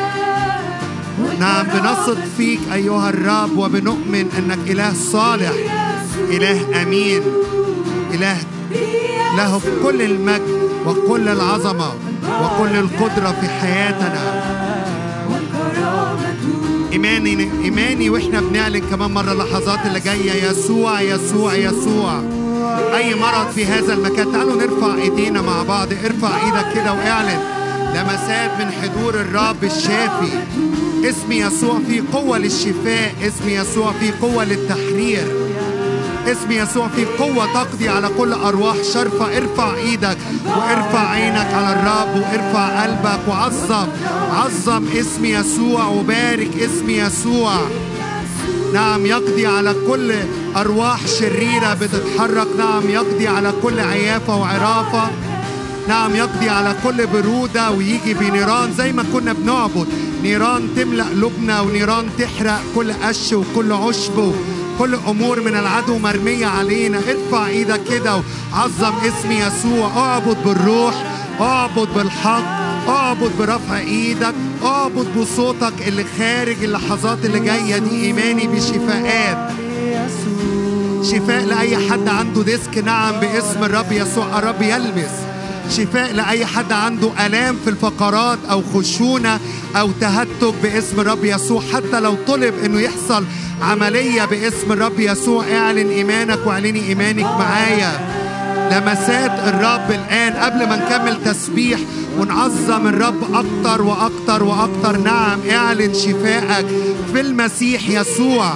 نعم 1.39 1.67
بنثق 1.67 2.19
فيك 2.37 2.61
أيها 2.73 3.09
الرب 3.09 3.59
وبنؤمن 3.59 4.27
إنك 4.39 4.59
إله 4.71 4.93
صالح 5.13 5.53
إله 6.31 6.83
أمين 6.83 7.23
إله 8.15 8.37
له 9.37 9.61
كل 9.83 10.03
المجد 10.03 10.71
وكل 10.87 11.29
العظمة 11.29 11.89
وكل 12.43 12.77
القدرة 12.77 13.35
في 13.41 13.49
حياتنا. 13.49 14.55
إيماني 16.93 17.51
إيماني 17.65 18.11
وإحنا 18.11 18.41
بنعلن 18.41 18.83
كمان 18.91 19.11
مرة 19.11 19.33
اللحظات 19.33 19.87
اللي 19.87 20.01
جاية. 20.01 20.51
يسوع 20.51 21.01
يسوع 21.01 21.55
يسوع. 21.55 22.44
أي 22.97 23.15
مرض 23.15 23.51
في 23.55 23.65
هذا 23.65 23.93
المكان؟ 23.95 24.33
تعالوا 24.33 24.63
نرفع 24.63 24.95
إيدينا 24.95 25.43
مع 25.43 25.63
بعض. 25.63 25.89
ارفع 26.05 26.47
إيدك 26.47 26.75
كده 26.75 26.93
واعلن. 26.93 27.39
لمسات 27.95 28.51
من 28.59 28.71
حضور 28.73 29.15
الرب 29.15 29.65
الشافي. 29.65 30.29
اسم 31.05 31.33
يسوع 31.33 31.79
فيه 31.89 32.03
قوة 32.13 32.39
للشفاء. 32.39 33.15
اسم 33.27 33.49
يسوع 33.49 33.93
فيه 34.01 34.13
قوة 34.23 34.45
للتحرير. 34.45 35.27
اسم 36.27 36.51
يسوع 36.51 36.89
فيه 36.89 37.07
قوة 37.19 37.47
تقضي 37.55 37.89
على 37.89 38.09
كل 38.19 38.33
أرواح 38.33 38.77
شرفة. 38.95 39.37
ارفع 39.37 39.75
إيدك 39.75 40.17
وارفع 40.47 41.09
عينك 41.11 41.55
على 41.55 41.73
الرب 41.73 42.17
وارفع 42.17 42.83
قلبك 42.83 43.29
وعظم. 43.29 43.89
عظم 44.33 44.85
اسم 44.97 45.25
يسوع 45.25 45.87
وبارك 45.87 46.51
اسم 46.57 46.91
يسوع. 46.91 47.55
نعم 48.75 49.07
يقضي 49.07 49.47
على 49.47 49.75
كل 49.89 50.15
أرواح 50.57 51.07
شريرة 51.07 51.75
بتتحرك. 51.75 52.49
نعم 52.59 52.91
يقضي 52.91 53.29
على 53.29 53.53
كل 53.63 53.81
عيافة 53.81 54.37
وعرافة. 54.37 55.11
نعم 55.89 56.17
يقضي 56.17 56.49
على 56.49 56.77
كل 56.85 57.07
برودة 57.07 57.71
ويجي 57.71 58.15
بنيران 58.15 58.73
زي 58.73 58.93
ما 58.93 59.05
كنا 59.13 59.33
بنعبد. 59.33 59.87
نيران 60.23 60.69
تملأ 60.77 61.05
قلوبنا 61.05 61.61
ونيران 61.61 62.07
تحرق 62.19 62.61
كل 62.75 62.93
قش 62.93 63.33
وكل 63.33 63.73
عشب 63.73 64.35
كل 64.79 64.95
أمور 65.09 65.41
من 65.41 65.57
العدو 65.57 65.99
مرمية 65.99 66.47
علينا. 66.47 66.99
ارفع 66.99 67.47
إيدك 67.47 67.81
كده 67.91 68.23
وعظم 68.53 68.95
اسم 68.97 69.33
يسوع. 69.33 69.91
اعبد 69.97 70.37
بالروح 70.45 70.95
اعبد 71.41 71.89
بالحق. 71.97 72.64
اعبد 72.89 73.31
برفع 73.39 73.79
إيدك 73.79 74.35
اعبد 74.65 75.07
بصوتك 75.19 75.89
اللي 75.89 76.05
خارج 76.19 76.65
اللحظات 76.65 77.25
اللي 77.25 77.41
جاية 77.41 77.79
دي 77.79 78.05
ايماني 78.05 78.47
بشفاءات. 78.47 79.53
شفاء 81.03 81.45
لأي 81.45 81.91
حد 81.91 82.09
عنده 82.09 82.43
ديسك 82.43 82.79
نعم 82.79 83.21
باسم 83.21 83.65
الرب 83.65 83.93
يسوع 83.93 84.39
الرب 84.39 84.63
يلمس. 84.63 85.15
شفاء 85.71 86.13
لأي 86.13 86.47
حد 86.47 86.73
عنده 86.73 87.27
آلام 87.27 87.57
في 87.65 87.71
الفقرات 87.71 88.39
أو 88.51 88.63
خشونة 88.75 89.41
أو 89.77 89.91
تهتك 90.01 90.55
باسم 90.63 91.01
الرب 91.01 91.25
يسوع. 91.25 91.63
حتى 91.75 92.01
لو 92.01 92.17
طلب 92.27 92.55
إنه 92.65 92.81
يحصل 92.81 93.25
عملية 93.63 94.25
باسم 94.25 94.73
الرب 94.73 95.01
يسوع 95.01 95.45
اعلن 95.53 95.91
إيمانك 95.91 96.39
واعلني 96.47 96.89
إيمانك 96.89 97.25
معايا. 97.25 98.24
لمسات 98.71 99.49
الرب 99.49 99.91
الآن 99.91 100.33
قبل 100.33 100.69
ما 100.69 100.77
نكمل 100.77 101.25
تسبيح 101.25 101.81
ونعظم 102.19 102.87
الرب 102.87 103.35
أكتر 103.35 103.83
وأكتر 103.83 104.43
وأكتر. 104.43 104.97
نعم 104.97 105.39
اعلن 105.51 105.95
شفائك 105.95 106.67
في 107.13 107.21
المسيح 107.21 107.89
يسوع. 107.89 108.53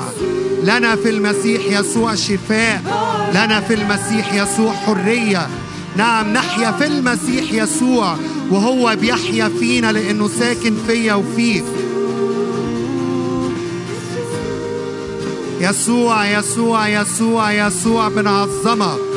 لنا 0.62 0.96
في 0.96 1.10
المسيح 1.10 1.80
يسوع 1.80 2.14
شفاء. 2.14 2.82
لنا 3.34 3.60
في 3.60 3.74
المسيح 3.74 4.34
يسوع 4.34 4.72
حرية. 4.72 5.46
نعم 5.96 6.32
نحيا 6.32 6.72
في 6.72 6.86
المسيح 6.86 7.52
يسوع 7.52 8.16
وهو 8.50 8.96
بيحيا 9.00 9.50
فينا 9.58 9.92
لأنه 9.92 10.28
ساكن 10.28 10.74
فيا 10.86 11.14
وفيك. 11.14 11.64
يسوع 15.60 16.26
يسوع 16.38 16.88
يسوع 16.88 17.52
يسوع 17.52 18.08
بنعظمك. 18.08 19.07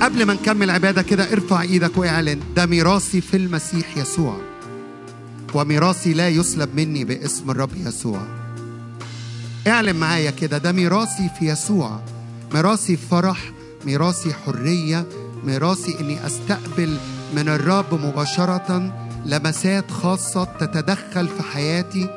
قبل 0.00 0.26
ما 0.26 0.34
نكمل 0.34 0.70
عبادة 0.70 1.02
كده 1.02 1.32
ارفع 1.32 1.62
إيدك 1.62 1.98
واعلن. 1.98 2.40
ده 2.56 2.66
ميراثي 2.66 3.20
في 3.20 3.36
المسيح 3.36 3.96
يسوع. 3.96 4.36
وميراثي 5.54 6.12
لا 6.12 6.28
يسلب 6.28 6.74
مني 6.76 7.04
باسم 7.04 7.50
الرب 7.50 7.70
يسوع. 7.76 8.20
اعلن 9.66 9.96
معايا 9.96 10.30
كده 10.30 10.58
ده 10.58 10.72
ميراثي 10.72 11.30
في 11.38 11.46
يسوع. 11.46 12.00
ميراثي 12.54 12.96
فرح 12.96 13.52
ميراثي 13.86 14.34
حرية 14.34 15.06
ميراثي 15.44 16.00
اني 16.00 16.26
استقبل 16.26 16.96
من 17.36 17.48
الرب 17.48 17.94
مباشرة 18.04 18.92
لمسات 19.26 19.90
خاصة 19.90 20.44
تتدخل 20.44 21.28
في 21.28 21.42
حياتي. 21.42 22.08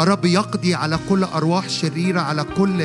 الرب 0.00 0.24
يقضي 0.24 0.74
على 0.74 0.98
كل 1.08 1.24
أرواح 1.24 1.68
شريرة 1.68 2.20
على 2.20 2.44
كل 2.56 2.82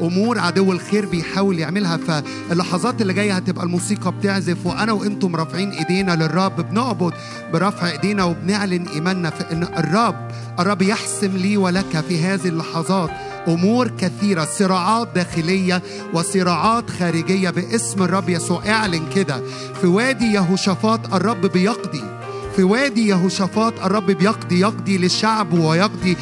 أمور 0.00 0.38
عدو 0.38 0.72
الخير 0.72 1.06
بيحاول 1.06 1.58
يعملها. 1.58 1.96
فاللحظات 1.96 3.02
اللي 3.02 3.12
جاية 3.12 3.32
هتبقى 3.32 3.64
الموسيقى 3.64 4.12
بتعزف 4.12 4.66
وأنا 4.66 4.92
وأنتم 4.92 5.36
رافعين 5.36 5.70
إيدينا 5.70 6.12
للرب 6.12 6.70
بنعبد 6.70 7.12
برفع 7.52 7.90
إيدينا 7.90 8.24
وبنعلن 8.24 8.86
إيماننا 8.88 9.30
في 9.30 9.52
إن 9.52 9.62
الرب 9.62 10.28
الرب 10.60 10.82
يحسم 10.82 11.36
لي 11.36 11.56
ولك 11.56 12.04
في 12.08 12.20
هذه 12.24 12.48
اللحظات 12.48 13.10
أمور 13.48 13.88
كثيرة 13.88 14.44
صراعات 14.58 15.08
داخلية 15.14 15.82
وصراعات 16.14 16.90
خارجية 16.90 17.50
باسم 17.50 18.02
الرب 18.02 18.28
يسوع. 18.28 18.68
اعلن 18.68 19.02
كده 19.14 19.42
في 19.80 19.86
وادي 19.86 20.32
يهوشافاط 20.32 21.14
الرب 21.14 21.46
بيقضي. 21.46 22.17
في 22.58 22.64
وادي 22.64 23.06
يهوشافاط 23.08 23.80
الرب 23.84 24.06
بيقضي 24.06 24.60
يقضي 24.60 24.98
لشعبه 24.98 25.60
ويقضي 25.60 26.16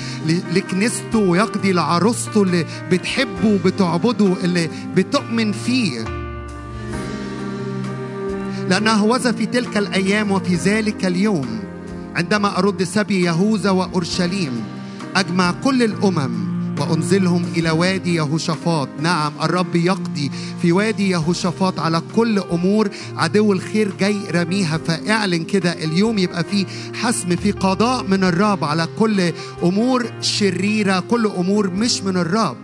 لكنيسته 0.54 1.18
ويقضي 1.18 1.72
لعروسته 1.72 2.42
اللي 2.42 2.66
بتحبه 2.90 3.46
وبتعبده 3.46 4.36
اللي 4.44 4.70
بتؤمن 4.96 5.52
فيه. 5.52 6.04
لأنه 8.68 8.92
هوذا 8.92 9.32
في 9.32 9.46
تلك 9.46 9.76
الأيام 9.76 10.30
وفي 10.32 10.54
ذلك 10.54 11.06
اليوم. 11.06 11.60
عندما 12.16 12.58
أرد 12.58 12.82
سبي 12.82 13.24
يهوذا 13.24 13.70
وأورشليم 13.70 14.64
أجمع 15.16 15.54
كل 15.64 15.82
الأمم 15.82 16.55
وأنزلهم 16.80 17.44
إلى 17.56 17.70
وادي 17.70 18.14
يهوشافاط. 18.14 18.88
نعم 19.00 19.32
الرب 19.42 19.76
يقضي 19.76 20.30
في 20.62 20.72
وادي 20.72 21.10
يهوشافاط 21.10 21.80
على 21.80 22.02
كل 22.16 22.38
أمور. 22.38 22.88
عدو 23.16 23.52
الخير 23.52 23.92
جاي 24.00 24.16
رميها 24.30 24.78
فاعلن 24.78 25.44
كده 25.44 25.72
اليوم 25.72 26.18
يبقى 26.18 26.44
في 26.44 26.66
حسم 26.94 27.36
في 27.36 27.52
قضاء 27.52 28.04
من 28.04 28.24
الرب 28.24 28.64
على 28.64 28.88
كل 28.98 29.32
أمور 29.62 30.06
شريرة 30.20 31.00
كل 31.00 31.26
أمور 31.26 31.70
مش 31.70 32.02
من 32.02 32.16
الرب. 32.16 32.56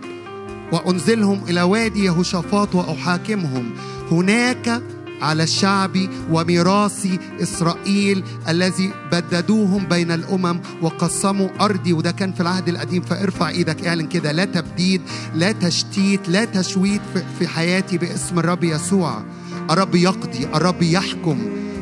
وأنزلهم 0.71 1.41
إلى 1.49 1.61
وادي 1.61 2.03
يهوشافاط 2.05 2.75
وأحاكمهم. 2.75 3.71
هناك 4.11 4.81
على 5.23 5.43
الشعب 5.43 5.97
وميراث 6.31 7.07
إسرائيل 7.41 8.23
الذي 8.49 8.91
بددوهم 9.11 9.85
بين 9.85 10.11
الأمم 10.11 10.59
وقسموا 10.81 11.49
أرضي 11.61 11.93
وده 11.93 12.11
كان 12.11 12.33
في 12.33 12.41
العهد 12.41 12.69
القديم. 12.69 13.01
فارفع 13.01 13.49
إيدك 13.49 13.87
اعلن 13.87 14.07
كده. 14.07 14.31
لا 14.31 14.45
تبديد 14.45 15.01
لا 15.35 15.51
تشتيت 15.51 16.29
لا 16.29 16.45
تشويت 16.45 17.01
في- 17.39 17.47
حياتي 17.47 17.97
باسم 17.97 18.39
الرب 18.39 18.63
يسوع. 18.63 19.23
الرب 19.71 19.95
يقضي 19.95 20.45
الرب 20.55 20.81
يحكم. 20.81 21.39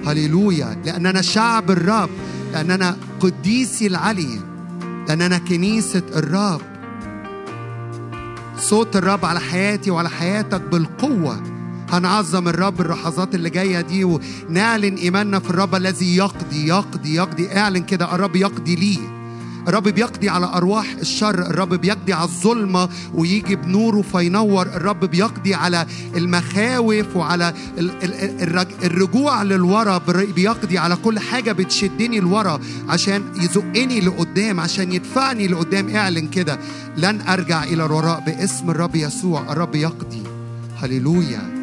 هللويا. 0.07 0.77
لأننا 0.85 1.21
شعب 1.21 1.71
الرب 1.71 2.09
لأننا 2.53 2.97
قديسي 3.19 3.87
العلي 3.87 4.39
لأننا 5.07 5.37
كنيسة 5.37 6.03
الرب. 6.15 6.61
صوت 8.59 8.95
الرب 8.95 9.25
على 9.25 9.39
حياتي 9.39 9.91
وعلى 9.91 10.09
حياتك 10.09 10.61
بالقوة. 10.61 11.50
هنعظم 11.91 12.47
الرب 12.47 12.81
اللحظات 12.81 13.35
اللي 13.35 13.49
جاية 13.49 13.81
دي 13.81 14.03
ونعلن 14.03 14.95
إيماننا 14.95 15.39
في 15.39 15.49
الرب 15.49 15.75
الذي 15.75 16.15
يقضي 16.15 16.67
يقضي 16.67 17.15
يقضي. 17.15 17.57
اعلن 17.57 17.83
كده 17.83 18.15
الرب 18.15 18.35
يقضي 18.35 18.75
لي 18.75 18.97
الرب 19.67 19.83
بيقضي 19.87 20.29
على 20.29 20.45
أرواح 20.45 20.85
الشر 21.01 21.39
الرب 21.39 21.73
بيقضي 21.73 22.13
على 22.13 22.23
الظلمة 22.23 22.89
ويجي 23.13 23.55
بنوره 23.55 24.01
فينور. 24.01 24.65
الرب 24.67 24.99
بيقضي 25.05 25.53
على 25.53 25.85
المخاوف 26.15 27.15
وعلى 27.15 27.53
ال- 27.77 27.91
ال- 28.03 28.41
الرج- 28.41 28.83
الرجوع 28.83 29.43
للورا 29.43 29.97
بيقضي 30.35 30.77
على 30.77 30.95
كل 30.95 31.19
حاجة 31.19 31.51
بتشدني 31.51 32.19
لورا 32.19 32.59
عشان 32.89 33.23
يزقني 33.35 33.99
لقدام 33.99 34.59
عشان 34.59 34.91
يدفعني 34.93 35.47
لقدام. 35.47 35.89
اعلن 35.95 36.27
كده 36.27 36.59
لن 36.97 37.21
أرجع 37.21 37.63
إلى 37.63 37.85
الوراء 37.85 38.23
باسم 38.25 38.69
الرب 38.69 38.95
يسوع. 38.95 39.51
الرب 39.53 39.75
يقضي. 39.75 40.23
هللويا. 40.81 41.60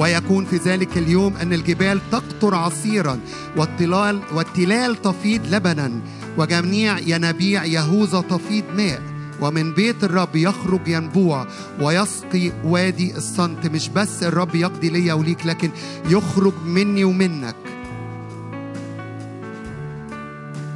ويكون 0.00 0.44
في 0.44 0.56
ذلك 0.56 0.98
اليوم 0.98 1.36
أن 1.36 1.52
الجبال 1.52 2.00
تقطر 2.10 2.54
عصيرا 2.54 3.20
والتلال 3.56 4.20
والتلال 4.34 5.02
تفيض 5.02 5.54
لبنا 5.54 6.00
وجميع 6.38 6.98
ينابيع 6.98 7.64
يهوذا 7.64 8.20
تفيض 8.20 8.64
ماء. 8.76 9.02
ومن 9.40 9.72
بيت 9.72 10.04
الرب 10.04 10.36
يخرج 10.36 10.80
ينبوع 10.88 11.46
ويسقي 11.80 12.52
وادي 12.64 13.16
الصمت 13.16 13.66
مش 13.66 13.88
بس 13.88 14.22
الرب 14.22 14.54
يقضي 14.54 14.88
ليا 14.88 15.14
وليك 15.14 15.46
لكن 15.46 15.70
يخرج 16.10 16.54
مني 16.66 17.04
ومنك. 17.04 17.56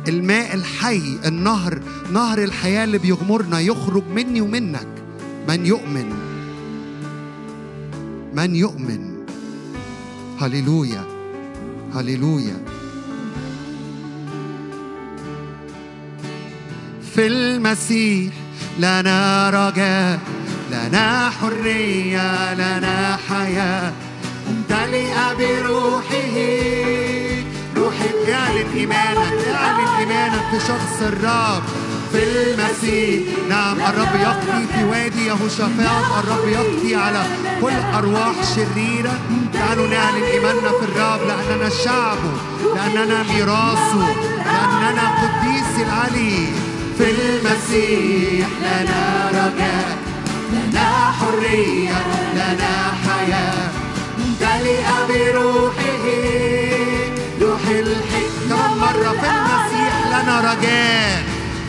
الماء 0.08 0.54
الحي 0.54 1.18
النهر 1.26 1.80
نهر 2.12 2.42
الحياة 2.42 2.84
اللي 2.84 2.98
بيغمرنا 2.98 3.60
يخرج 3.60 4.02
مني 4.14 4.40
ومنك. 4.40 4.88
من 5.48 5.66
يؤمن؟ 5.66 6.12
من 8.34 8.56
يؤمن؟ 8.56 9.13
هللويا 10.44 11.04
هللويا 11.94 12.56
في 17.14 17.26
المسيح 17.26 18.34
لنا 18.78 19.50
رجاء 19.50 20.20
لنا 20.70 21.30
حرية 21.30 22.54
لنا 22.54 23.18
حياة. 23.28 23.92
ممتلئة 24.48 25.34
بروحه 25.38 26.36
روح 27.76 27.94
اعلن 28.28 28.68
إيمانك 28.74 29.48
اعلن 29.54 29.88
إيمانك 29.98 30.44
في 30.50 30.66
شخص 30.66 31.02
الرب. 31.02 31.62
في 32.14 32.22
المسيح. 32.24 33.22
نعم 33.48 33.76
الرب 33.80 34.14
يقضي 34.20 34.66
في 34.74 34.84
وادي 34.84 35.26
يهوشافاط. 35.26 36.24
الرب 36.24 36.48
يقضي 36.48 36.94
على 36.96 37.22
كل 37.60 37.72
أرواح 37.94 38.34
شريرة. 38.54 39.18
تعالوا 39.54 39.86
نعلن 39.86 40.22
إيماننا 40.22 40.70
في 40.78 40.84
الرب. 40.84 41.20
لأننا 41.28 41.68
شعبه 41.84 42.34
لأننا 42.74 43.22
ميراثه 43.22 44.06
لأننا 44.46 45.04
قديس 45.20 45.86
العلي. 45.86 46.46
في 46.98 47.10
المسيح 47.10 48.48
لنا 48.62 49.30
رجاء 49.30 49.98
لنا 50.52 50.90
حرية 51.18 51.98
لنا 52.34 52.74
حياة. 53.04 53.70
ممتلئة 54.18 54.96
بروحه 55.08 56.04
روح 57.42 57.60
الحكمة. 57.70 58.74
مرة 58.74 59.10
في 59.20 59.26
المسيح 59.26 59.94
لنا 60.08 60.40
رجاء. 60.40 60.93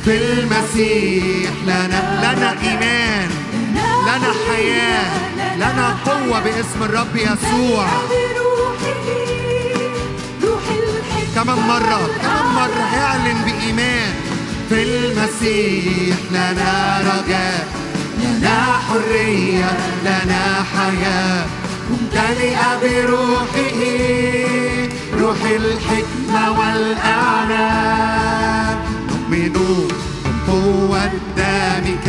في 0.06 0.18
المسيح. 0.18 1.50
لنا 1.66 2.02
لنا 2.20 2.56
إيمان. 2.62 3.30
لنا 4.04 4.32
حياة. 4.48 5.12
لنا 5.56 5.98
قوة 6.06 6.40
باسم 6.40 6.84
الرب 6.84 7.16
يسوع. 7.16 7.88
كمان 11.36 11.58
مرة. 11.58 12.10
كمان 12.22 12.46
مرة. 12.56 12.84
اعلن 12.98 13.42
بإيمان. 13.46 14.14
في 14.70 14.84
المسيح. 14.84 16.18
لنا 16.32 17.02
رجاء. 17.02 17.68
لنا 18.20 18.58
حرية. 18.90 19.78
لنا 20.04 20.44
حياة. 20.76 21.46
ممتلئة 21.90 22.80
بروحه. 22.82 23.82
روح 25.20 25.38
الحكمة 25.46 26.52
والإعلان 26.60 28.16
نؤمن 29.36 29.88
بقوة 30.48 31.12
دمك 31.38 32.08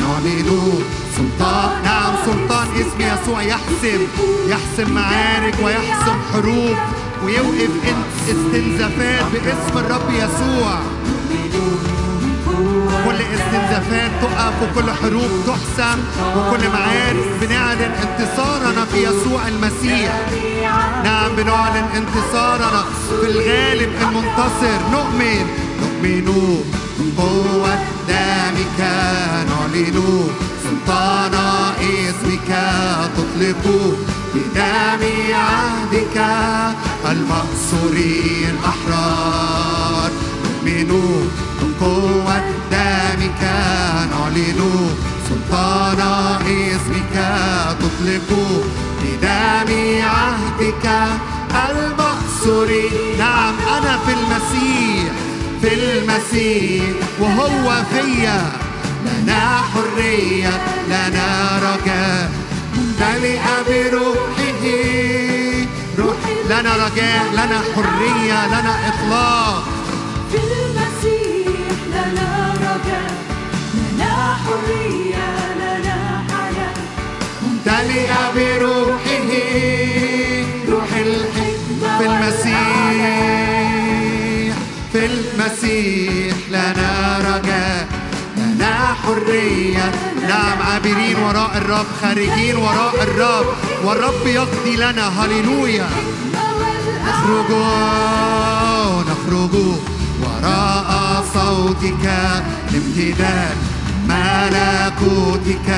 نعلن 0.00 0.82
سلطان 1.16 1.70
نعم 1.84 2.14
سلطان 2.26 2.66
اسم 2.74 3.00
يسوع. 3.00 3.42
يحسم 3.42 4.00
يحسم 4.48 4.94
معارك 4.94 5.54
ويحسم 5.64 6.18
حروب. 6.32 6.76
ويوقف 7.24 7.70
استنزافات 8.28 9.24
باسم 9.32 9.78
الرب 9.78 10.10
يسوع. 10.10 10.78
كل 13.04 13.14
استنزافات 13.14 14.10
تقف 14.22 14.54
وكل 14.62 14.90
حروب 14.90 15.30
تحسم 15.46 15.98
وكل 16.36 16.68
معارك 16.68 17.26
بنعلن 17.40 17.92
انتصارنا 18.02 18.84
في 18.92 18.98
يسوع 18.98 19.48
المسيح. 19.48 20.12
نعم 21.04 21.36
بنعلن 21.36 21.86
انتصارنا 21.96 22.84
في 23.20 23.26
الغالب 23.30 23.90
المنتصر. 24.02 24.78
نؤمن 24.92 25.46
نؤمن 26.02 26.62
بقوة 27.16 27.78
دمك 28.08 28.80
نعلن 29.50 30.28
سلطان 30.64 31.34
اسمك 31.80 32.50
تطلق 33.16 33.64
بدم 34.34 35.02
عهدك 35.34 36.16
المأسورين 37.10 38.54
أحرار 38.64 40.10
نؤمن 40.64 40.90
بقوة 41.80 42.40
دمك 42.70 43.42
نعلن 44.10 44.90
سلطان 45.28 46.00
اسمك 46.46 47.16
تطلق 47.80 48.30
بدم 49.02 49.70
عهدك 50.02 50.86
المأسور 51.70 52.68
نعم 53.18 53.54
أنا 53.78 53.98
في 54.06 54.12
المسيح. 54.12 55.27
في 55.62 55.74
المسيح 55.74 56.94
وهو 57.20 57.82
فيا. 57.90 58.52
لنا 59.04 59.60
حرية 59.74 60.60
لنا 60.88 61.58
رجاء. 61.62 62.32
ممتلئة 62.76 63.62
بروحه. 63.68 64.62
روح 65.98 66.16
لنا 66.46 66.86
رجاء 66.86 67.24
لنا 67.32 67.60
حرية 67.74 68.46
لنا 68.46 68.74
إطلاق 68.88 69.64
في 70.32 70.38
المسيح 70.38 71.70
لنا 71.88 72.54
رجاء. 72.60 73.12
لنا 73.74 74.36
حرية 74.44 75.28
لنا 75.56 76.24
حياة. 76.30 76.74
ممتلئة 77.42 78.32
بروحه. 78.34 79.97
في 84.92 85.06
المسيح 85.06 86.34
لنا 86.50 87.18
رجاء 87.18 87.88
لنا 88.36 88.94
حرية. 89.04 89.92
نعم 90.28 90.62
عابرين 90.62 91.16
وراء 91.16 91.50
الرب 91.56 91.86
خارجين 92.02 92.56
وراء 92.56 93.02
الرب. 93.02 93.46
والرب 93.84 94.26
يقضي 94.26 94.76
لنا. 94.76 95.08
هللويا. 95.08 95.88
نخرج 97.06 97.50
نخرج 99.08 99.54
وراء 100.22 101.24
صوتك. 101.34 102.04
لامتداد 102.72 103.56
ملكوتك. 104.08 105.68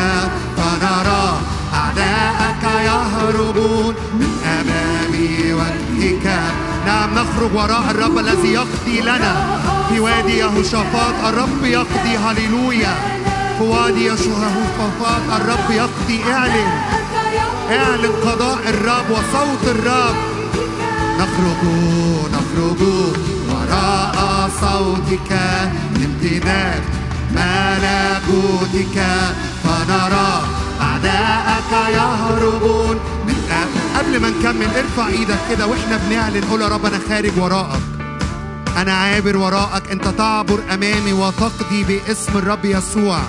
فنرى 0.57 1.41
أعداءك 1.75 2.63
يهربون 2.85 3.95
من 4.15 4.31
أمام 4.45 5.13
وجهك. 5.61 6.70
نعم 6.87 7.15
نخرج 7.15 7.55
وراء 7.55 7.91
الرب 7.91 8.19
الذي 8.19 8.53
يقضي 8.53 9.01
لنا 9.01 9.61
في 9.89 10.01
وادي 10.01 10.39
يهوشافاط. 10.39 11.15
الرب 11.27 11.65
يقضي 11.65 12.17
هللويا. 12.17 12.95
في 13.59 13.65
وادي 13.65 14.07
يشوهوفافات 14.07 15.41
الرب 15.41 15.71
يقضي. 15.71 16.33
اعلن 16.33 16.69
اعلن 17.71 18.13
قضاء 18.25 18.59
الرب 18.69 19.11
وصوت 19.11 19.65
الرب. 19.65 20.17
نخرج 21.19 21.63
نخرج 22.33 22.83
وراء 23.51 24.51
صوتك. 24.61 25.33
لامتداد 25.97 26.83
ملكوتك. 27.35 28.99
فنرى 29.65 30.43
أعداءك 30.81 31.73
يهربون 31.95 32.97
قبل 34.01 34.21
ما 34.21 34.31
نكمل 34.31 34.67
ارفع 34.77 35.09
إيدك 35.09 35.39
كده 35.51 35.67
وإحنا 35.67 35.97
بنعلن 35.97 36.45
قول 36.45 36.63
يا 36.63 36.69
رب 36.69 36.87
أنا 36.87 37.01
خارج 37.09 37.33
وراءك. 37.39 37.81
أنا 38.77 38.93
عابر 38.93 39.37
وراءك 39.37 39.91
أنت 39.91 40.09
تعبر 40.09 40.61
أمامي 40.75 41.13
وتقضي 41.13 41.85
باسم 41.85 42.39
الرب 42.39 42.65
يسوع. 42.65 43.21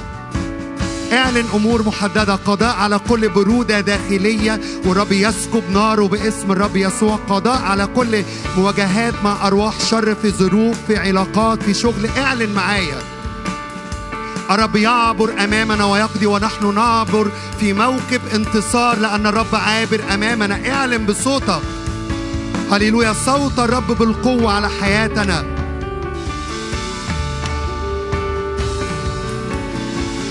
اعلن 1.13 1.45
أمور 1.53 1.83
محددة 1.83 2.35
قضاء 2.35 2.75
على 2.75 2.99
كل 3.09 3.29
برودة 3.29 3.79
داخلية 3.79 4.61
والرب 4.85 5.11
يسكب 5.11 5.63
ناره 5.73 6.07
باسم 6.07 6.51
الرب 6.51 6.75
يسوع. 6.75 7.19
قضاء 7.29 7.61
على 7.61 7.87
كل 7.95 8.23
مواجهات 8.57 9.13
مع 9.23 9.47
أرواح 9.47 9.79
شر 9.79 10.15
في 10.15 10.31
ظروف 10.31 10.77
في 10.87 10.97
علاقات 10.97 11.63
في 11.63 11.73
شغل. 11.73 12.09
اعلن 12.17 12.53
معايا. 12.53 12.97
الرب 14.51 14.75
يعبر 14.75 15.43
أمامنا 15.43 15.85
ويقضي 15.85 16.25
ونحن 16.25 16.75
نعبر 16.75 17.31
في 17.59 17.73
موكب 17.73 18.21
انتصار 18.35 18.97
لأن 18.97 19.27
الرب 19.27 19.55
عابر 19.55 20.01
أمامنا. 20.13 20.71
اعلن 20.73 21.05
بصوتك. 21.05 21.61
هللويا. 22.71 23.13
صوت 23.13 23.59
الرب 23.59 23.87
بالقوة 23.87 24.53
على 24.53 24.69
حياتنا. 24.81 25.45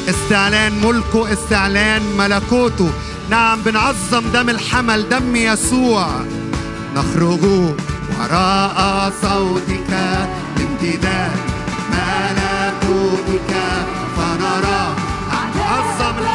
استعلان 0.08 0.72
ملكه 0.84 1.32
استعلان 1.32 2.02
ملكوته. 2.18 2.90
نعم 3.30 3.62
بنعظم 3.62 4.32
دم 4.32 4.48
الحمل 4.48 5.08
دم 5.08 5.36
يسوع. 5.36 6.08
نخرج 6.94 7.44
وراء 8.20 9.12
صوتك 9.22 9.92
امتداد 10.60 11.40
ملكوتك. 11.90 13.54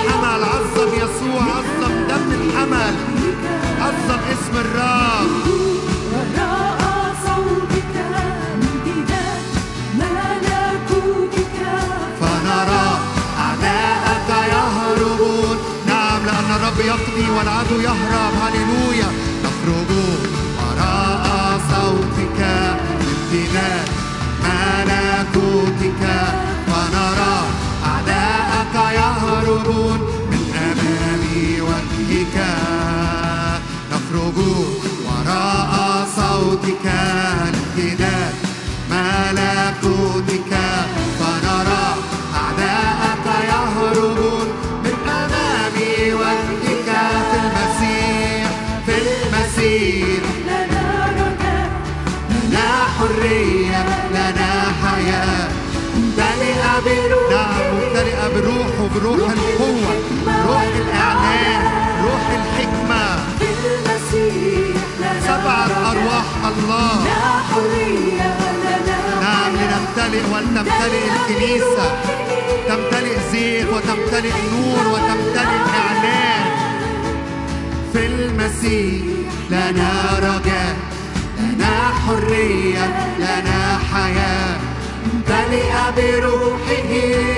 الحمل. 0.06 0.44
عظم 0.44 0.94
يسوع 0.94 1.42
عظم 1.42 1.94
دم 2.10 2.32
الحمل. 2.32 2.96
عظم 3.82 4.20
اسم 4.34 4.58
الرب. 4.58 5.32
نعم 15.88 16.56
الرب 16.56 16.80
يقضي 16.80 17.30
والعدو 17.38 17.80
يهرب. 17.80 18.34
هللويا. 18.42 19.10
نخرج 19.44 19.92
وراء 20.58 21.60
صوتك. 21.72 22.40
امتداد 22.42 23.90
ملكوتك. 24.44 26.04
من 29.68 30.44
أمام 30.70 31.24
وجهك. 31.70 32.38
نخرج 33.92 34.38
وراء 35.08 36.08
صوتك 36.16 36.86
امتداد 36.86 38.34
ملكوتك 38.92 40.52
بروح 58.96 59.18
القوة 59.18 59.94
روح 60.48 60.62
الإعلان 60.62 61.62
روح 62.04 62.26
الحكمة. 62.30 63.26
في 63.40 63.46
المسيح 63.46 64.76
لنا 65.00 65.22
سبعة. 65.22 65.92
أرواح 65.92 66.26
الله. 66.46 67.04
نعم 69.22 69.52
لنمتلئ 69.56 70.22
ولتمتلئ 70.34 71.04
الكنيسة. 71.16 71.88
تمتلئ 72.68 73.16
زيت 73.32 73.68
وتمتلئ 73.68 74.32
نور 74.54 74.88
وتمتلئ 74.88 75.62
إعلان. 75.84 76.46
في 77.94 78.06
المسيح 78.06 79.02
لنا 79.50 79.92
رجاء. 80.20 80.76
لنا 81.40 81.92
حرية 82.08 82.86
لنا 83.20 83.80
حياة. 83.94 84.58
ممتلئة 85.14 85.94
بروحه. 85.98 87.35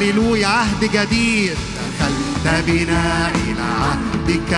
هللويا 0.00 0.46
عهد 0.46 0.84
جديد. 0.84 1.56
دخلت 1.76 2.64
بنا 2.66 3.30
إلى 3.34 3.62
عهدك. 3.80 4.52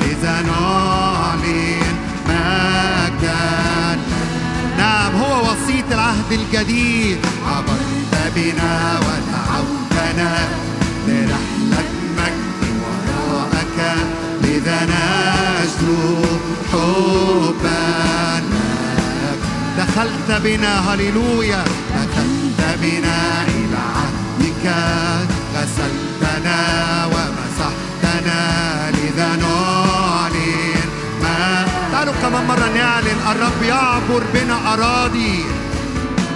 لذا 0.00 0.42
نعلن 0.42 1.96
مجدا 2.28 3.98
نعم 4.78 5.14
هو 5.14 5.40
وسيط 5.40 5.92
العهد 5.92 6.32
الجديد. 6.32 7.18
عبرت 7.46 8.32
بنا 8.36 8.98
ودعوتنا 8.98 10.48
لرحلة 11.06 11.90
مجد 12.16 12.62
وراءك. 12.82 13.78
لذا 14.42 14.78
نجدو 14.84 16.24
حبا 16.72 17.80
لك 18.36 18.39
دخلت 19.90 20.30
بنا 20.44 20.72
هللويا. 20.92 21.64
دخلت 21.94 22.60
بنا 22.82 23.20
إلى 23.48 23.82
عهدك. 23.96 24.64
غسلتنا 25.54 26.58
ومسحتنا 27.06 28.40
لذا 28.90 29.28
نعلن 29.36 30.88
ما 31.22 31.66
تعالوا 31.92 32.14
كمان 32.22 32.44
مرة 32.46 32.68
نعلن 32.74 33.18
الرب 33.30 33.62
يعبر 33.62 34.22
بنا 34.34 34.56
أراضي. 34.72 35.44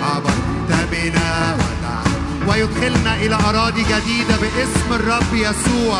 عبرت 0.02 0.70
بنا 0.92 1.57
ويدخلنا 2.48 3.12
إلى 3.16 3.34
أراضي 3.34 3.82
جديدة 3.82 4.36
باسم 4.42 4.88
الرب 4.90 5.34
يسوع. 5.34 5.98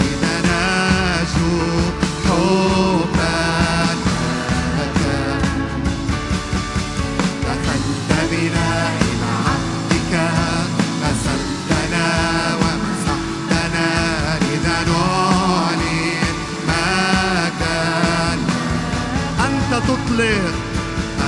إذا 0.00 0.34
نجو 0.48 1.58
حبا 2.24 3.41
تطلق 20.12 20.52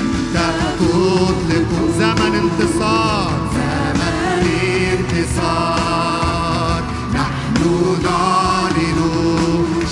أنت 0.01 0.37
تطلق 0.78 1.70
زمن 1.99 2.35
انتصار. 2.35 3.32
زمن 3.55 4.47
انتصار 4.93 6.82
نحن 7.14 7.62
نعلن 8.05 9.01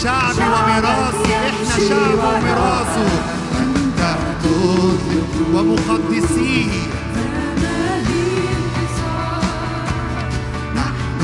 شعبي 0.02 0.40
وميراثي 0.40 1.32
إحنا 1.36 1.74
شعب 1.88 2.18
وميراثه 2.18 3.10
أنت 3.60 4.00
تطلق 4.42 5.32
ومقدسيه 5.54 6.82
نحن 10.76 11.22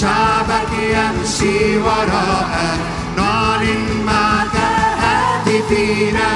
شعبك 0.00 0.72
يمشي 0.82 1.76
وراءك 1.78 3.01
هاتفينا 5.72 6.30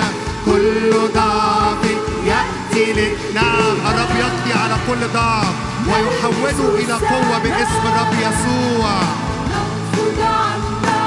كل 0.47 0.93
ضعف 1.14 1.84
يأتي 2.26 2.93
لك 2.93 3.18
نعم 3.34 3.76
الرب 3.87 4.16
يقضي 4.18 4.53
على 4.62 4.76
كل 4.89 5.09
ضعف 5.14 5.55
ويحوله 5.87 6.74
إلى 6.74 6.93
قوة 6.93 7.39
باسم 7.39 7.82
الرب 7.84 8.12
يسوع. 8.20 8.91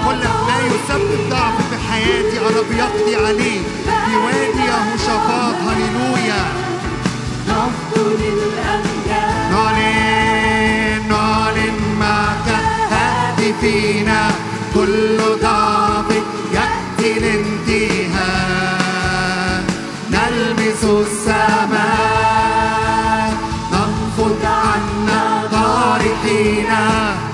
كل 0.06 0.28
ما 0.48 0.58
يسبب 0.68 1.30
ضعف 1.30 1.54
في 1.70 1.92
حياتي. 1.92 2.38
الرب 2.38 2.72
يقضي 2.72 3.16
عليه. 3.16 3.62
في 3.86 4.16
وادي 4.26 4.64
يهوشافاط 4.68 5.56
هللويا. 5.56 6.46
نعلن 9.52 11.10
نعلن 11.10 11.78
معك 12.00 12.48
هاتفينا 12.92 14.32
كل 14.76 15.18
ضعف 15.42 15.89
نلمس 20.12 20.84
السماء 20.84 22.00
ننفض 23.72 24.46
عنا 24.46 25.48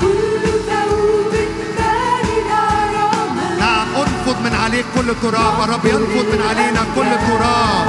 كل 0.01 0.43
ثوب 0.67 1.33
رمى 2.95 3.49
نعم 3.59 3.87
انفض 3.95 4.37
من 4.43 4.53
عليك 4.63 4.85
كل 4.95 5.09
تراب. 5.21 5.55
الرب 5.63 5.85
ينفض 5.85 6.25
من 6.33 6.41
علينا 6.49 6.81
كل 6.95 7.11
تراب. 7.27 7.87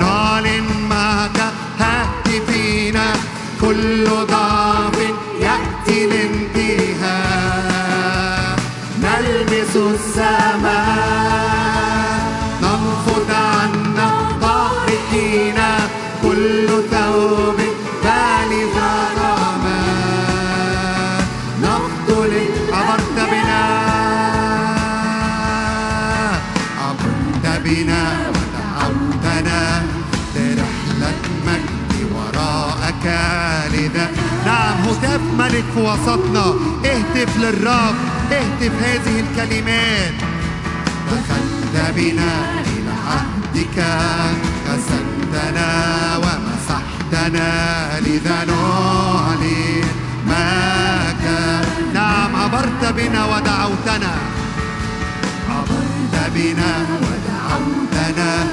نعلن 0.00 0.68
معك 0.90 1.38
هاتفينا. 1.80 3.06
كل 3.60 4.06
في 35.78 35.84
وسطنا. 35.84 36.54
اهتف 36.84 37.36
للرب 37.36 37.94
اهتف 38.32 38.72
هذه 38.82 39.20
الكلمات. 39.20 40.14
دخلت 41.06 41.94
بنا 41.96 42.34
إلى 42.66 42.94
عهدك 43.08 43.78
غسلتنا 44.68 45.70
ومسحتنا 46.16 47.50
لذا 48.00 48.44
نعلن 48.44 49.84
معك 50.28 51.24
نعم 51.94 52.36
عبرت 52.36 52.94
بنا 52.96 53.24
ودعوتنا. 53.24 54.14
عبرت 55.50 56.14
بنا 56.34 56.72
ودعوتنا 57.02 58.46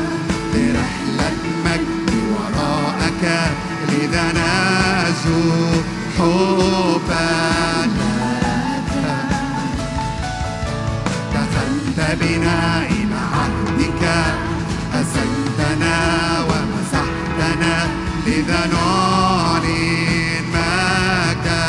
لرحلة 0.54 1.38
مجد 1.66 2.10
وراءك 2.32 3.52
لذا 3.90 4.24
نرجو 4.34 5.82
حبا 6.18 7.30
دخلت 11.34 12.00
بنا 12.20 12.60
إلى 12.90 13.20
عهدك 13.36 14.04
أسلتنا 14.94 15.98
ومسحتنا 16.50 17.76
لذا 18.28 18.62
نعلن 18.74 20.44
مجدا 20.54 21.68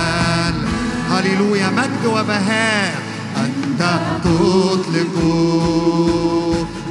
هللويا 1.10 1.68
مجد 1.70 2.04
وبهاء 2.06 2.94
أنت 3.36 3.80
تطلق 4.24 5.14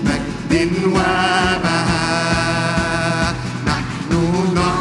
مجد 0.06 0.72
وبهاء. 0.86 2.06
نحن 3.68 4.12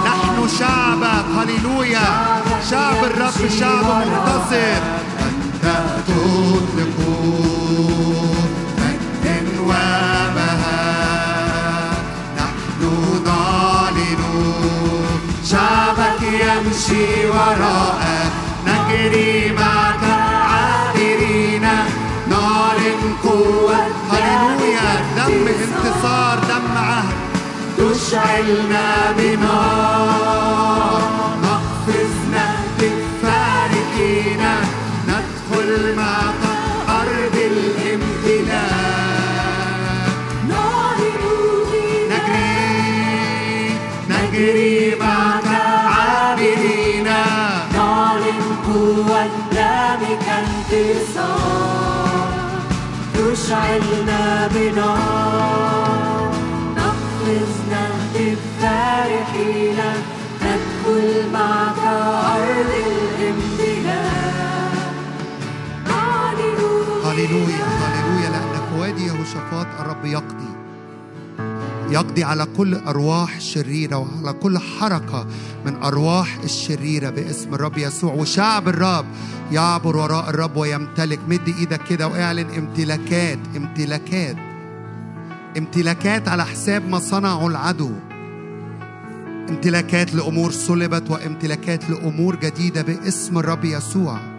نحن 0.04 0.36
شعبك 0.58 1.26
هللويا. 1.36 2.43
شعب 2.70 3.04
الرب 3.04 3.48
شعب 3.60 3.84
منتصر 3.84 4.82
أنت 5.20 5.64
تطلق 6.06 6.96
مجد 8.78 9.48
وبهاء 9.60 10.74
نحن 12.36 12.80
نعلن 13.26 14.22
شعبك 15.50 16.22
يمشي 16.22 17.26
وراءك 17.26 18.32
نجري 18.66 19.52
معك 19.52 20.04
عابرين 20.50 21.66
نعلن 22.30 23.02
قوة 23.22 23.78
هللويا 24.10 24.90
دم 25.16 25.46
انتصار 25.48 26.38
دم 26.38 26.66
عهد. 26.76 27.14
تشعلنا 27.78 28.86
بنار 29.18 30.43
نعلن 48.84 49.04
قوة 49.04 49.26
دمك 49.52 50.26
انتصار 50.28 51.34
تشعلنا 53.14 54.48
بنار. 54.54 55.23
يقضي 71.94 72.24
على 72.24 72.46
كل 72.56 72.74
أرواح 72.74 73.40
شريرة 73.40 73.96
وعلى 73.96 74.32
كل 74.32 74.58
حركة 74.58 75.26
من 75.66 75.82
أرواح 75.82 76.38
الشريرة 76.44 77.10
باسم 77.10 77.54
الرب 77.54 77.78
يسوع. 77.78 78.12
وشعب 78.12 78.68
الرب 78.68 79.06
يعبر 79.52 79.96
وراء 79.96 80.30
الرب 80.30 80.56
ويمتلك. 80.56 81.20
مد 81.28 81.54
إيدك 81.58 81.80
كده 81.90 82.08
وإعلن 82.08 82.46
امتلاكات 82.58 83.38
امتلاكات. 83.56 84.36
امتلاكات 85.58 86.28
على 86.28 86.44
حساب 86.44 86.88
ما 86.88 86.98
صنعه 86.98 87.46
العدو. 87.46 87.92
امتلاكات 89.50 90.14
لأمور 90.14 90.50
صلبت 90.50 91.10
وامتلاكات 91.10 91.90
لأمور 91.90 92.36
جديدة 92.36 92.82
باسم 92.82 93.38
الرب 93.38 93.64
يسوع. 93.64 94.33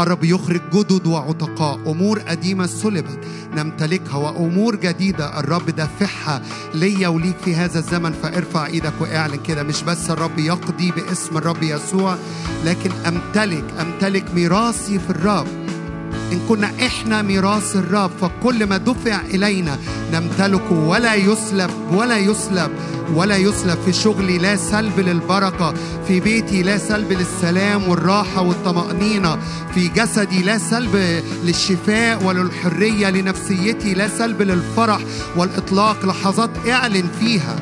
الرب 0.00 0.24
يخرج 0.24 0.60
جدد 0.72 1.06
وعتقاء 1.06 1.80
أمور 1.86 2.18
قديمة 2.18 2.66
سلبت. 2.66 3.18
نمتلكها 3.56 4.16
وأمور 4.16 4.76
جديدة. 4.76 5.40
الرب 5.40 5.70
دافعها 5.70 6.42
ليا 6.74 7.08
وليك 7.08 7.36
في 7.44 7.54
هذا 7.54 7.78
الزمن. 7.78 8.12
فارفع 8.12 8.66
إيدك 8.66 8.92
واعلن 9.00 9.36
كده. 9.36 9.62
مش 9.62 9.82
بس 9.82 10.10
الرب 10.10 10.38
يقضي 10.38 10.90
باسم 10.90 11.36
الرب 11.36 11.62
يسوع 11.62 12.16
لكن 12.64 12.90
أمتلك 13.06 13.64
أمتلك 13.80 14.34
ميراثي 14.34 14.98
في 14.98 15.10
الرب. 15.10 15.63
إن 16.34 16.40
كنا 16.48 16.70
إحنا 16.86 17.22
ميراث 17.22 17.76
الرب 17.76 18.10
فكل 18.20 18.66
ما 18.66 18.76
دفع 18.76 19.20
إلينا 19.20 19.78
نمتلكه 20.12 20.72
ولا 20.72 21.14
يسلب 21.14 21.70
ولا 21.92 22.16
يسلب 22.18 22.70
ولا 23.14 23.36
يسلب 23.36 23.78
في 23.86 23.92
شغلي 23.92 24.38
لا 24.38 24.56
سلب 24.56 25.00
للبركة 25.00 25.74
في 26.08 26.20
بيتي 26.20 26.62
لا 26.62 26.78
سلب 26.78 27.12
للسلام 27.12 27.88
والراحة 27.88 28.42
والطمأنينة 28.42 29.38
في 29.74 29.88
جسدي 29.88 30.42
لا 30.42 30.58
سلب 30.58 31.22
للشفاء 31.44 32.24
وللحرية 32.24 33.10
لنفسيتي 33.10 33.94
لا 33.94 34.08
سلب 34.08 34.42
للفرح 34.42 35.00
والإطلاق 35.36 36.06
لحظات 36.06 36.50
اعلن 36.68 37.08
فيها. 37.20 37.56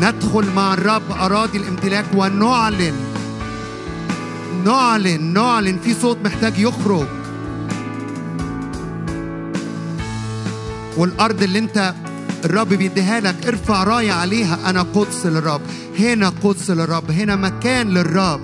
ندخل 0.00 0.46
مع 0.56 0.74
الرب 0.74 1.02
أراضي 1.20 1.58
الامتلاك 1.58 2.04
ونعلن 2.14 2.94
نعلن 4.64 5.32
نعلن 5.32 5.78
في 5.84 5.94
صوت 5.94 6.18
محتاج 6.24 6.58
يخرج. 6.58 7.17
والأرض 10.98 11.42
اللي 11.42 11.58
انت 11.58 11.94
الرب 12.44 12.68
بيديها 12.68 13.20
لك 13.20 13.46
ارفع 13.46 13.84
راية 13.84 14.12
عليها. 14.12 14.70
أنا 14.70 14.82
قدس 14.82 15.26
للرب 15.26 15.60
هنا 15.98 16.28
قدس 16.28 16.70
للرب 16.70 17.10
هنا 17.10 17.36
مكان 17.36 17.88
للرب. 17.88 18.40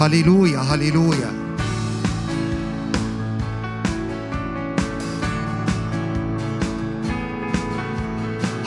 هللويا 0.00 0.58
هللويا. 0.58 1.32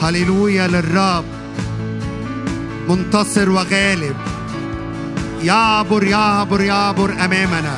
هللويا 0.00 0.66
للرب. 0.66 1.31
منتصر 2.92 3.50
وغالب. 3.50 4.16
يعبر 5.42 6.04
يعبر 6.04 6.60
يعبر 6.60 7.12
أمامنا. 7.12 7.76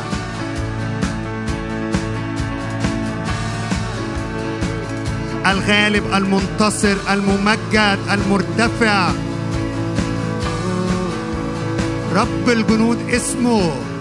الغالب 5.46 6.14
المنتصر 6.14 6.96
الممجد 7.10 7.98
المرتفع. 8.12 9.10
رب 12.14 12.48
الجنود 12.48 12.98
اسمه. 13.10 13.93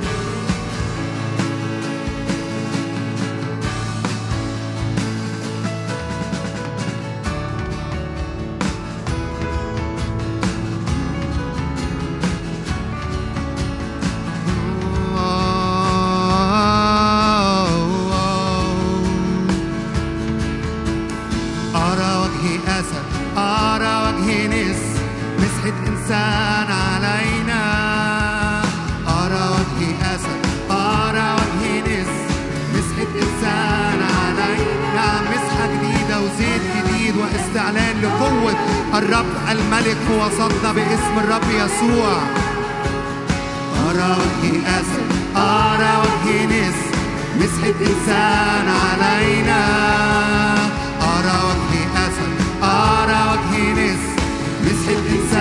مسحة 25.64 25.88
إنسان 25.88 26.70
علينا. 26.72 27.64
أرى 29.08 29.44
وجه 29.56 30.16
أسد 30.16 30.42
أرى 30.72 31.36
وجه 31.40 31.82
نس. 31.88 32.14
مسحة 32.74 33.12
إنسان 33.24 34.00
علينا. 34.20 35.06
مسحة 35.32 35.68
جديدة 35.74 36.20
وزيت 36.22 36.62
جديد 36.76 37.16
واستعلان 37.18 38.02
لقوة 38.02 38.56
الرب 38.94 39.26
الملك 39.52 39.98
في 40.08 40.14
وسطنا 40.20 40.72
باسم 40.72 41.16
الرب 41.18 41.50
يسوع. 41.50 42.18
أرى 43.90 44.18
وجه 44.20 44.80
أسد 44.80 45.08
أرى 45.36 45.94
وجه 46.04 46.46
نس. 46.46 46.80
مسحة 47.40 47.80
إنسان 47.82 48.68
علينا. 48.84 49.62
أرى 51.02 51.38
وجه 51.48 51.74
أسد 52.08 52.32
أرى 52.64 53.22
وجه 53.32 53.74
نس. 53.74 54.04
مسحة 54.64 55.04
إنسان 55.10 55.33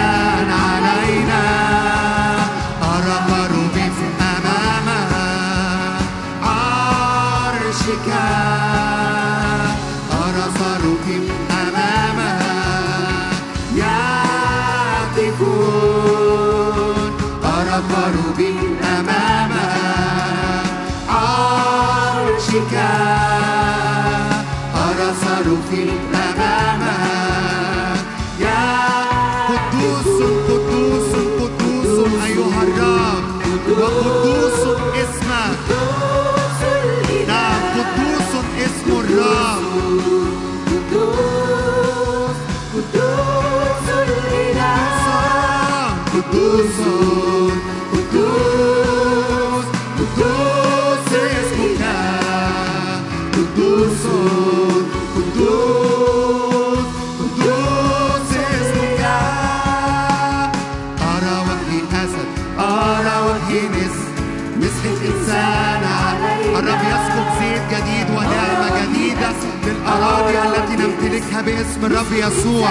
نمتلكها 71.12 71.40
باسم 71.40 71.84
الرب 71.84 72.12
يسوع. 72.12 72.70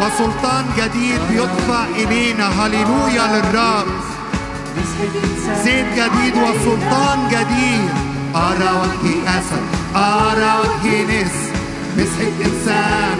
وسلطان 0.00 0.64
جديد 0.78 1.20
بيدفع 1.30 1.84
إلينا 1.96 2.48
هللويا 2.48 3.26
للرب. 3.26 3.86
زيت 5.64 5.86
جديد 5.86 6.34
وسلطان 6.36 7.28
جديد. 7.28 7.90
أرى 8.34 8.70
وجه 8.80 9.38
أسد 9.38 9.64
أرى 9.96 10.52
وجه 10.60 11.02
نس 11.02 11.36
مسحة 11.96 12.32
إنسان 12.46 13.18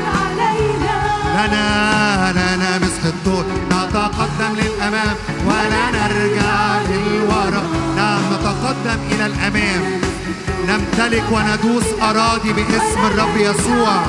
لنا 1.34 2.32
لنا 2.32 2.78
مسح 2.78 3.04
الطول. 3.04 3.44
نتقدم 3.70 4.52
للأمام 4.54 5.16
ولا 5.46 5.84
نرجع 5.90 6.78
للوراء 6.88 7.66
نتقدم 7.96 9.00
إلى 9.10 9.26
الأمام. 9.26 10.09
نمتلك 10.70 11.24
وندوس 11.32 11.84
أراضي 12.02 12.52
باسم 12.52 13.06
الرب 13.06 13.36
يسوع. 13.36 14.02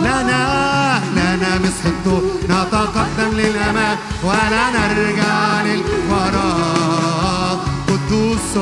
لنا 0.00 1.00
لنا 1.16 1.58
مسح 1.58 1.84
الطول 1.86 2.22
نتقدم 2.44 3.30
للأمام 3.32 3.98
ولا 4.24 4.70
نرجع 4.70 5.62
للوراء 5.62 7.58
قدوس 7.88 8.52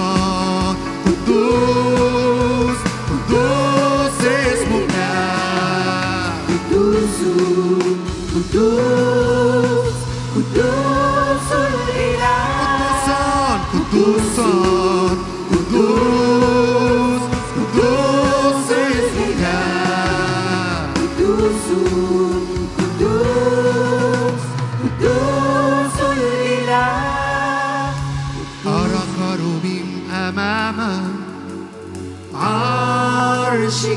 قدوس 1.07 2.79
قدوس 3.11 4.21
اسمك. 4.21 4.95
قدوس 6.49 7.19
قدوس 8.35 9.95
قدوس 10.37 11.49
الإله. 11.53 12.37
قدوس 13.73 14.37
قدوس. 14.39 14.82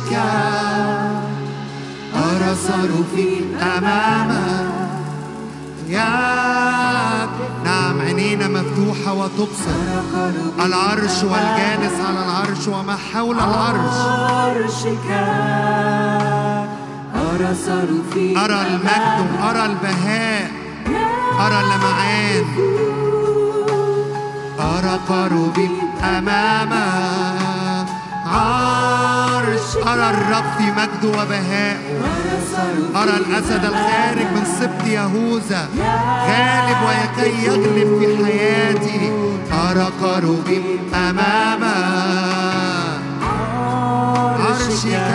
عرشك 0.05 1.15
أرى 2.15 2.55
صاروخين 2.55 3.57
أمام 3.77 4.31
يا 5.87 7.29
نعم 7.65 8.01
عينينا 8.01 8.47
مفتوحة 8.47 9.13
وتبصر. 9.13 9.71
العرش 10.65 11.23
والجالس 11.23 11.99
على 12.07 12.25
العرش 12.25 12.67
وما 12.67 12.97
حول 13.13 13.35
العرش. 13.35 13.97
عرشك. 14.19 15.09
أرى 17.15 17.55
صاروخين 17.65 18.37
أرى 18.37 18.61
المجد 18.61 19.27
أرى 19.49 19.65
البهاء. 19.65 20.51
أرى 21.39 21.59
اللمعان. 21.61 22.45
أرى 24.59 24.99
قروبين 25.09 25.71
أمام 26.03 26.71
عرش 28.35 29.87
أرى 29.87 30.09
الرب 30.09 30.45
في 30.57 30.65
مجده 30.71 31.09
وبهائه 31.19 31.75
أرى 32.95 33.17
الأسد 33.17 33.65
الخارج 33.65 34.27
من 34.35 34.45
سبط 34.59 34.87
يهوذا. 34.87 35.69
غالب 36.27 36.77
ويكي 36.87 37.45
يغلب 37.45 37.89
في 37.99 38.05
حياتي. 38.25 39.01
أرى 39.69 39.87
قروبين 40.01 40.63
أمام 40.93 41.63
عرشك. 44.39 45.09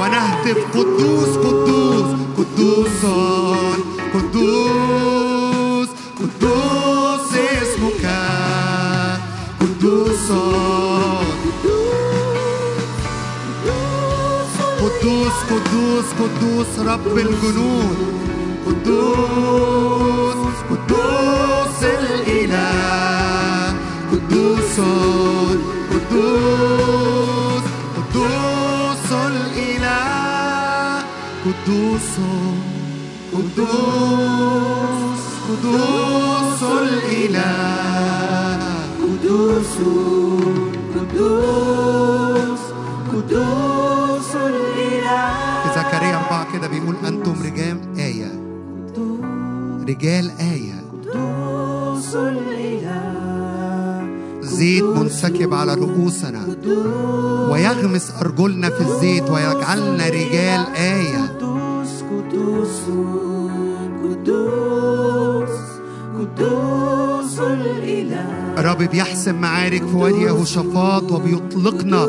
ونهتف 0.00 0.58
قدوس 0.74 1.32
قدوس 1.36 2.10
قدوس 2.38 3.02
قدوس. 4.14 4.91
قدوس 14.82 15.36
قدوس 15.50 16.08
قدوس 16.20 16.72
رب 16.78 17.18
الجنود. 17.18 17.98
قدوس 18.66 20.56
قدوس 20.70 21.80
الإله. 21.82 23.74
قدوس 24.12 24.76
قدوس 25.92 27.64
قدوس 27.96 29.08
الإله. 29.12 31.04
قدوس 31.44 32.12
قدوس 33.34 35.22
قدوس 35.48 36.62
الإله. 36.62 38.71
قدوس 39.32 39.72
قدوس 40.94 42.62
قدوس 43.12 44.30
الإله. 44.36 45.20
زكريا 45.76 46.16
أربعة 46.16 46.52
كده 46.52 46.66
بيقول 46.68 46.96
أنتم 47.06 47.34
رجال 47.44 47.78
آية. 47.98 48.32
رجال 49.88 50.30
آية. 50.40 50.84
قدوس 50.92 52.14
الإله. 52.14 53.02
زيت 54.40 54.84
منسكب 54.84 55.54
على 55.54 55.74
رؤوسنا. 55.74 56.42
ويغمس 57.50 58.12
أرجلنا 58.20 58.70
في 58.70 58.80
الزيت 58.80 59.30
ويجعلنا 59.30 60.08
رجال 60.08 60.66
آية. 60.76 61.22
قدوس 61.22 62.02
قدوس 62.10 62.80
قدوس 64.04 65.56
قدوس 66.18 67.01
الإله 67.38 68.24
الرب 68.58 68.82
بيحسم 68.82 69.34
معارك 69.34 69.82
في 69.86 69.96
وادي 69.96 70.22
يهوشافاط 70.22 71.12
وبيطلقنا 71.12 72.08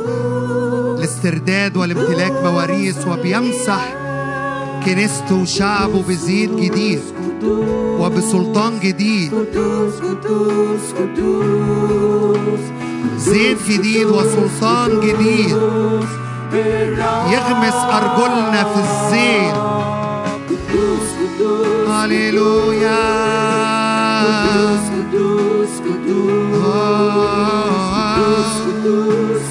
الاسترداد 0.97 1.77
والامتلاك 1.77 2.31
مواريث 2.43 3.07
وبيمسح 3.07 3.93
كنيسته 4.85 5.35
وشعبه 5.41 6.03
بزيت 6.07 6.51
جديد 6.51 6.99
وبسلطان 7.99 8.79
جديد. 8.79 9.31
زيت 13.17 13.57
جديد 13.69 14.07
وسلطان 14.07 14.99
جديد. 14.99 15.57
يغمس 17.33 17.75
أرجلنا 17.75 18.63
في 18.63 18.79
الزيت. 18.79 19.55
هللويا. 21.87 23.03
lose. 28.83 29.42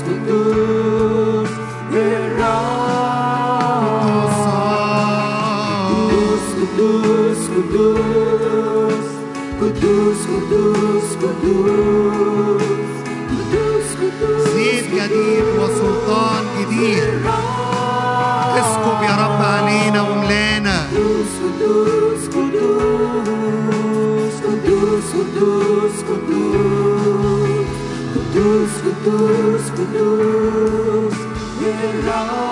Kudus, 28.42 28.74
Kudus, 28.82 29.70
Kudus, 29.70 31.14
Kudus, 31.62 32.51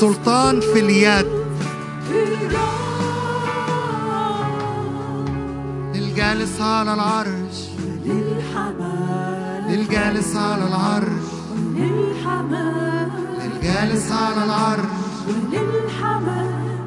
وسلطان 0.00 0.60
في 0.60 0.80
اليد. 0.80 1.26
الجالس 5.94 6.60
على 6.60 6.94
العرش. 6.94 7.56
الجالس 9.70 10.36
على 10.36 10.66
العرش. 10.68 11.28
الجالس 13.44 14.12
على 14.12 14.44
العرش. 14.44 15.00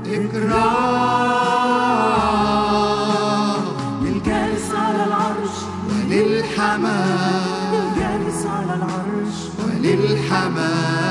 إكرام 0.08 0.64
الجالس 4.02 4.72
على 4.76 5.04
العرش. 5.04 5.56
وللحمام 5.90 6.84
الجالس 7.74 8.46
على 8.46 8.74
العرش. 8.76 9.38
وللحمام 9.60 11.03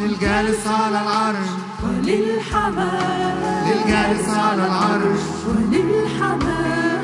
للجالس 0.00 0.66
على 0.66 0.98
العرش. 1.02 1.50
وللحمام. 1.82 3.40
للجالس 3.66 4.28
على 4.28 4.66
العرش. 4.66 5.22
وللحمام. 5.48 7.02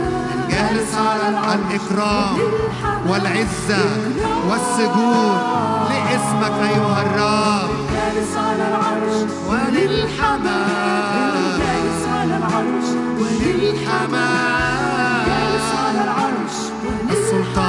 جالس 0.51 0.93
على 0.95 1.27
الإكرام 1.29 2.37
والعزة 3.09 3.85
والسجود 4.49 5.39
لاسمك 5.91 6.57
أيها 6.63 7.01
الرب. 7.03 7.71
جالس 7.95 8.33
على 8.37 8.65
العرش. 8.69 9.17
وللحمام. 9.49 10.57
جالس 11.59 12.03
على 12.09 12.35
العرش. 12.37 12.89
للحمام 13.41 15.25
جالس 15.27 15.69
على 15.85 16.01
العرش. 16.05 16.57
السلطان 17.11 17.66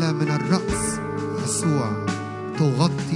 أعلى 0.00 0.12
من 0.12 0.30
الرأس 0.30 1.00
يسوع 1.44 2.06
تغطي 2.58 3.09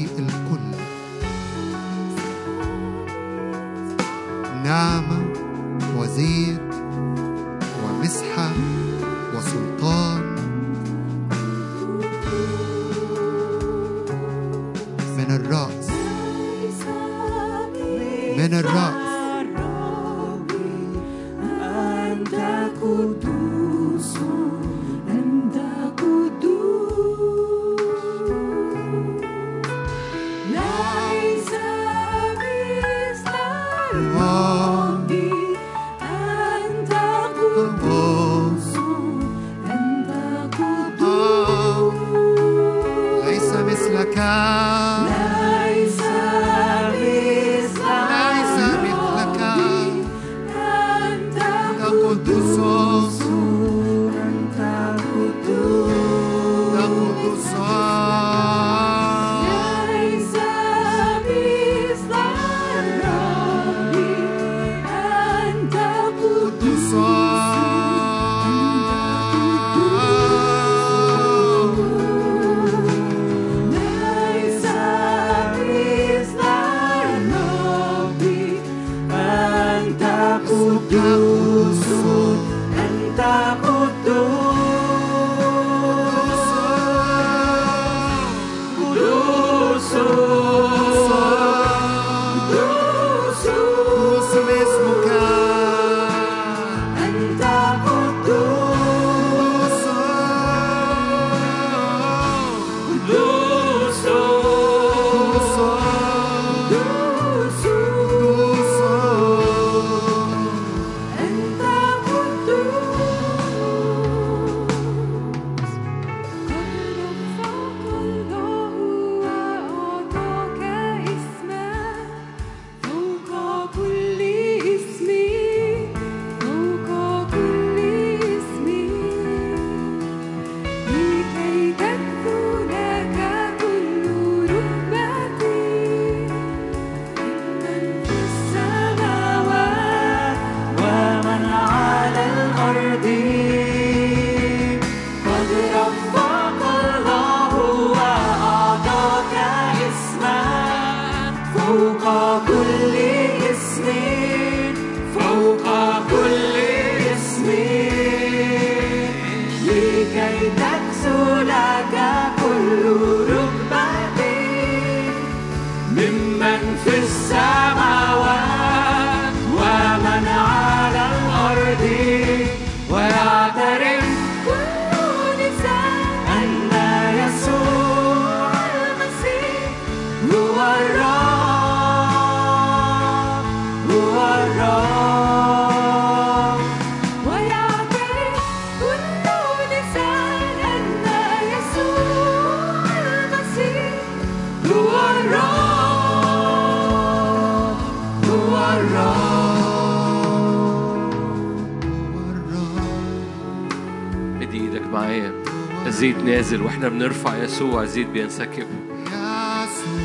يسوع 207.45 207.85
زيد 207.85 208.13
بينسكب. 208.13 208.67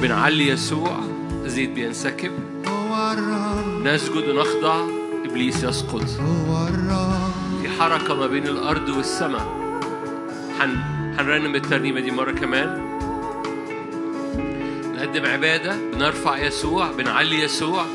بنعلي 0.01 0.47
يسوع 0.47 0.99
زيد 1.45 1.73
بينسكب. 1.73 2.31
نسجد 3.83 4.29
ونخضع 4.29 4.85
إبليس 5.25 5.63
يسقط. 5.63 6.03
في 7.61 7.69
حركة 7.79 8.15
ما 8.15 8.27
بين 8.27 8.47
الأرض 8.47 8.89
والسماء. 8.89 9.47
هن... 10.59 10.75
هنرنم 11.19 11.55
الترنيمة 11.55 11.99
دي 11.99 12.11
مرة 12.11 12.31
كمان. 12.31 12.99
نقدم 14.95 15.25
عبادة 15.25 15.77
بنرفع 15.93 16.37
يسوع 16.37 16.91
بنعلي 16.91 17.43
يسوع 17.43 17.85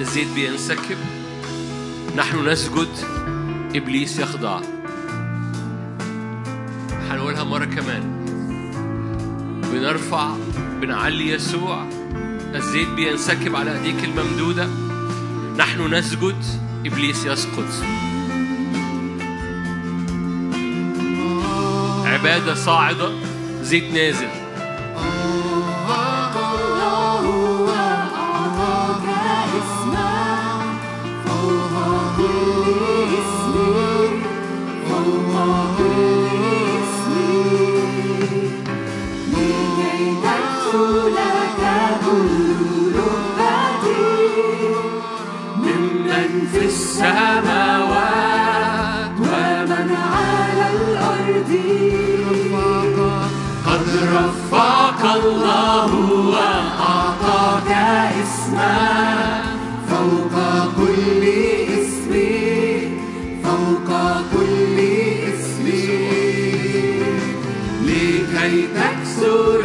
الزيت 0.00 0.28
بينسكب. 0.34 0.96
نحن 2.16 2.48
نسجد 2.48 2.88
إبليس 3.74 4.18
يخضع. 4.18 4.60
هنقولها 7.10 7.44
مرة 7.44 7.64
كمان. 7.64 8.23
بنرفع 9.74 10.36
بنعلي 10.80 11.28
يسوع. 11.28 11.88
الزيت 12.54 12.88
بينسكب 12.88 13.56
على 13.56 13.78
أيديك 13.78 14.04
الممدودة. 14.04 14.68
نحن 15.58 15.94
نسجد. 15.94 16.44
إبليس 16.86 17.26
يسقط. 17.26 17.84
عبادة 22.06 22.54
صاعدة. 22.54 23.12
زيت 23.62 23.92
نازل. 23.92 24.43
السماوات 46.94 48.30
ومن 49.18 49.90
على 50.14 50.66
الأرض. 50.76 51.52
قد 53.66 53.86
رفعك 54.14 55.02
الله 55.24 55.90
وأعطاك 56.34 57.70
اسما 58.22 58.78
فوق 59.90 60.36
كل 60.78 61.22
اسم 61.74 62.12
فوق 63.44 63.90
كل 64.32 64.78
اسم. 65.28 65.66
لكي 67.86 68.54
تكسر 68.78 69.62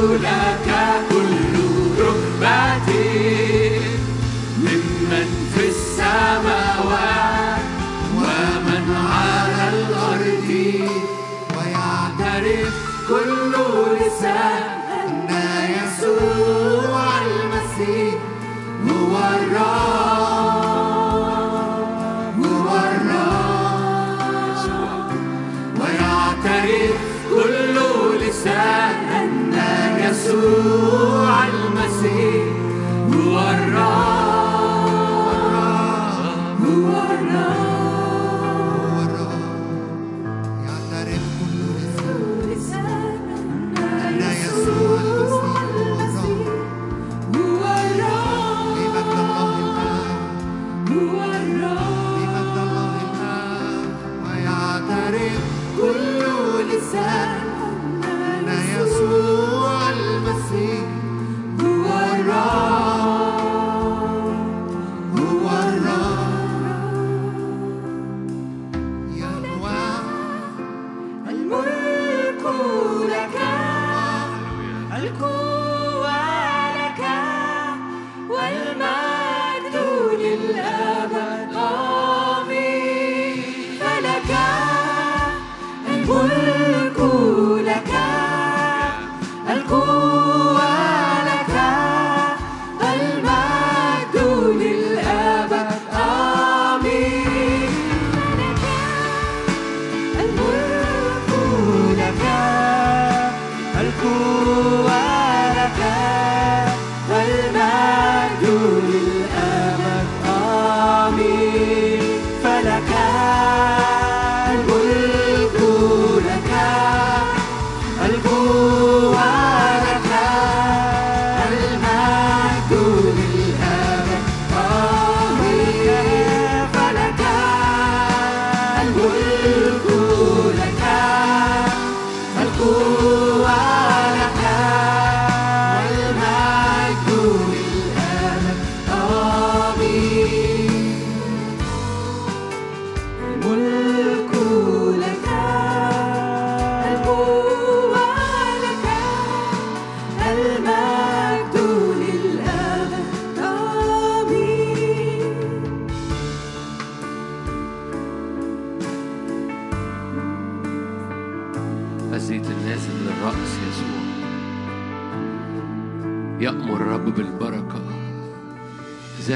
لك 0.00 1.11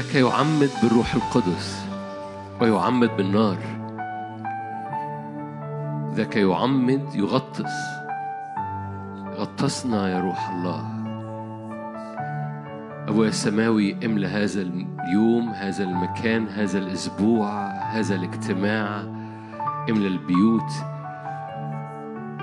ذاك 0.07 0.15
يعمد 0.15 0.69
بالروح 0.83 1.15
القدس 1.15 1.85
ويعمد 2.61 3.17
بالنار. 3.17 3.57
ذاك 6.13 6.35
يعمد 6.35 7.15
يغطس. 7.15 7.73
غطسنا 9.37 10.09
يا 10.09 10.19
روح 10.19 10.49
الله. 10.49 10.83
أبويا 13.07 13.29
السماوي 13.29 14.05
املى 14.05 14.27
هذا 14.27 14.61
اليوم 14.61 15.49
هذا 15.49 15.83
المكان 15.83 16.47
هذا 16.47 16.79
الأسبوع 16.79 17.71
هذا 17.71 18.15
الاجتماع. 18.15 19.01
املى 19.89 20.07
البيوت 20.07 20.71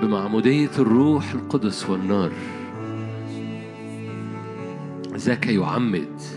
بمعمودية 0.01 0.71
الروح 0.79 1.31
القدس 1.31 1.89
والنار. 1.89 2.31
ذاك 5.15 5.47
يعمد. 5.47 6.34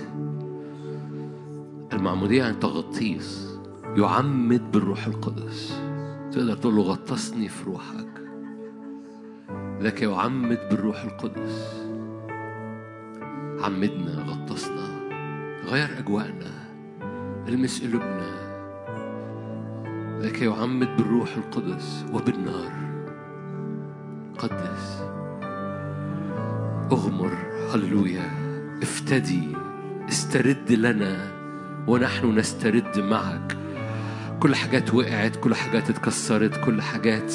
المعمودية 2.09 2.45
عن 2.45 2.61
تغطيس 2.61 3.59
يعمد 3.97 4.73
بالروح 4.73 5.07
القدس. 5.07 5.81
تقدر 6.33 6.57
تقول 6.57 6.77
له 6.77 6.83
غطسني 6.83 7.49
في 7.49 7.65
روحك. 7.65 8.09
ذاك 9.81 10.03
يعمد 10.03 10.59
بالروح 10.71 11.03
القدس. 11.05 11.85
عمدنا 13.65 14.25
غطسنا 14.29 14.89
غير 15.65 15.99
أجواءنا 15.99 16.51
المس 17.49 17.83
قلوبنا 17.83 18.31
ذاك 20.21 20.43
يعمد 20.43 20.97
بالروح 20.97 21.37
القدس 21.37 22.05
وبالنار. 22.13 22.73
قدس. 24.39 25.03
أغمر 26.93 27.33
هللويا. 27.75 28.31
افتدي 28.83 29.57
استرد 30.09 30.73
لنا 30.73 31.38
ونحن 31.89 32.39
نسترد 32.39 32.99
معك. 32.99 33.57
كل 34.41 34.55
حاجات 34.55 34.95
وقعت 34.95 35.37
كل 35.37 35.55
حاجات 35.55 35.91
اتكسرت 35.91 36.65
كل 36.65 36.83
حاجات 36.83 37.35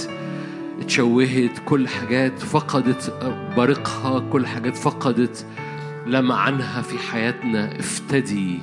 اتشوهت 0.82 1.60
كل 1.66 1.88
حاجات 1.88 2.40
فقدت 2.40 3.14
بريقها 3.58 4.20
كل 4.20 4.48
حاجات 4.48 4.78
فقدت 4.78 5.46
لمعنها 6.08 6.82
في 6.82 6.98
حياتنا. 6.98 7.80
افتدي 7.80 8.60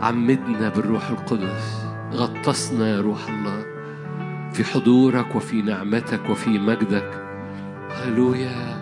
عمدنا 0.00 0.68
بالروح 0.68 1.10
القدس. 1.10 1.82
غطسنا 2.12 2.88
يا 2.88 3.00
روح 3.00 3.28
الله 3.28 3.64
في 4.52 4.64
حضورك 4.64 5.36
وفي 5.36 5.62
نعمتك 5.62 6.30
وفي 6.30 6.58
مجدك. 6.58 7.10
هللويا. 7.90 8.80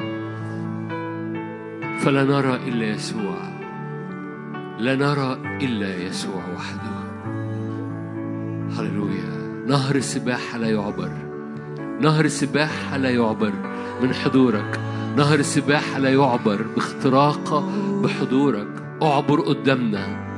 فلا 2.00 2.24
نرى 2.24 2.56
إلا 2.56 2.86
يسوع. 2.86 3.59
لا 4.80 4.96
نرى 4.96 5.38
إلا 5.62 5.96
يسوع 5.96 6.42
وحده. 6.56 7.00
هللويا. 8.78 9.64
نهر 9.66 9.96
السباحه 9.96 10.58
لا 10.58 10.70
يعبر. 10.70 11.12
نهر 12.00 12.24
السباحه 12.24 12.96
لا 12.96 13.10
يعبر 13.10 13.52
من 14.02 14.14
حضورك. 14.14 14.80
نهر 15.16 15.38
السباحه 15.38 15.98
لا 15.98 16.08
يعبر 16.08 16.64
باختراق 16.76 17.64
بحضورك. 18.02 18.68
أعبر 19.02 19.40
قدامنا. 19.40 20.30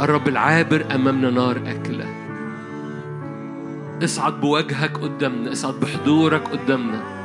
الرب 0.00 0.28
العابر 0.28 0.86
أمامنا 0.94 1.30
نار 1.30 1.56
أكلة. 1.66 2.06
اصعد 4.04 4.40
بوجهك 4.40 4.96
قدامنا. 4.98 5.52
اصعد 5.52 5.74
بحضورك 5.74 6.48
قدامنا. 6.48 7.23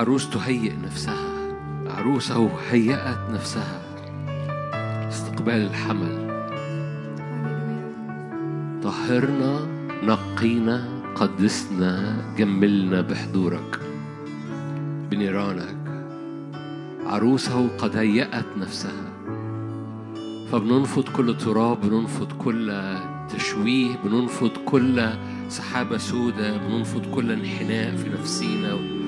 العروس 0.00 0.30
تهيئ 0.30 0.72
نفسها. 0.76 1.28
عروسه 1.86 2.50
هيأت 2.70 3.30
نفسها. 3.30 3.80
استقبال 5.08 5.54
الحمل. 5.54 6.40
طهرنا 8.82 9.60
نقينا 10.02 11.02
قدسنا 11.14 12.16
جملنا 12.38 13.00
بحضورك. 13.00 13.80
بنيرانك. 15.10 15.76
عروسه 17.06 17.68
قد 17.78 17.96
هيأت 17.96 18.46
نفسها. 18.56 19.10
فبننفض 20.52 21.08
كل 21.08 21.36
تراب 21.36 21.80
بننفض 21.80 22.32
كل 22.32 22.96
تشويه 23.36 23.96
بننفض 24.04 24.50
كل 24.64 25.08
سحابة 25.48 25.98
سوداء 25.98 26.58
بننفض 26.58 27.14
كل 27.14 27.32
انحناء 27.32 27.96
في 27.96 28.08
نفسينا. 28.08 28.99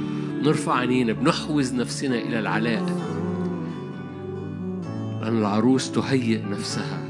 نرفع 0.43 0.74
عينينا 0.74 1.12
بنحوز 1.12 1.74
نفسنا 1.74 2.19
إلى 2.19 2.39
العلاء. 2.39 2.82
لأن 5.23 5.39
العروس 5.39 5.93
تهيئ 5.93 6.43
نفسها. 6.51 7.02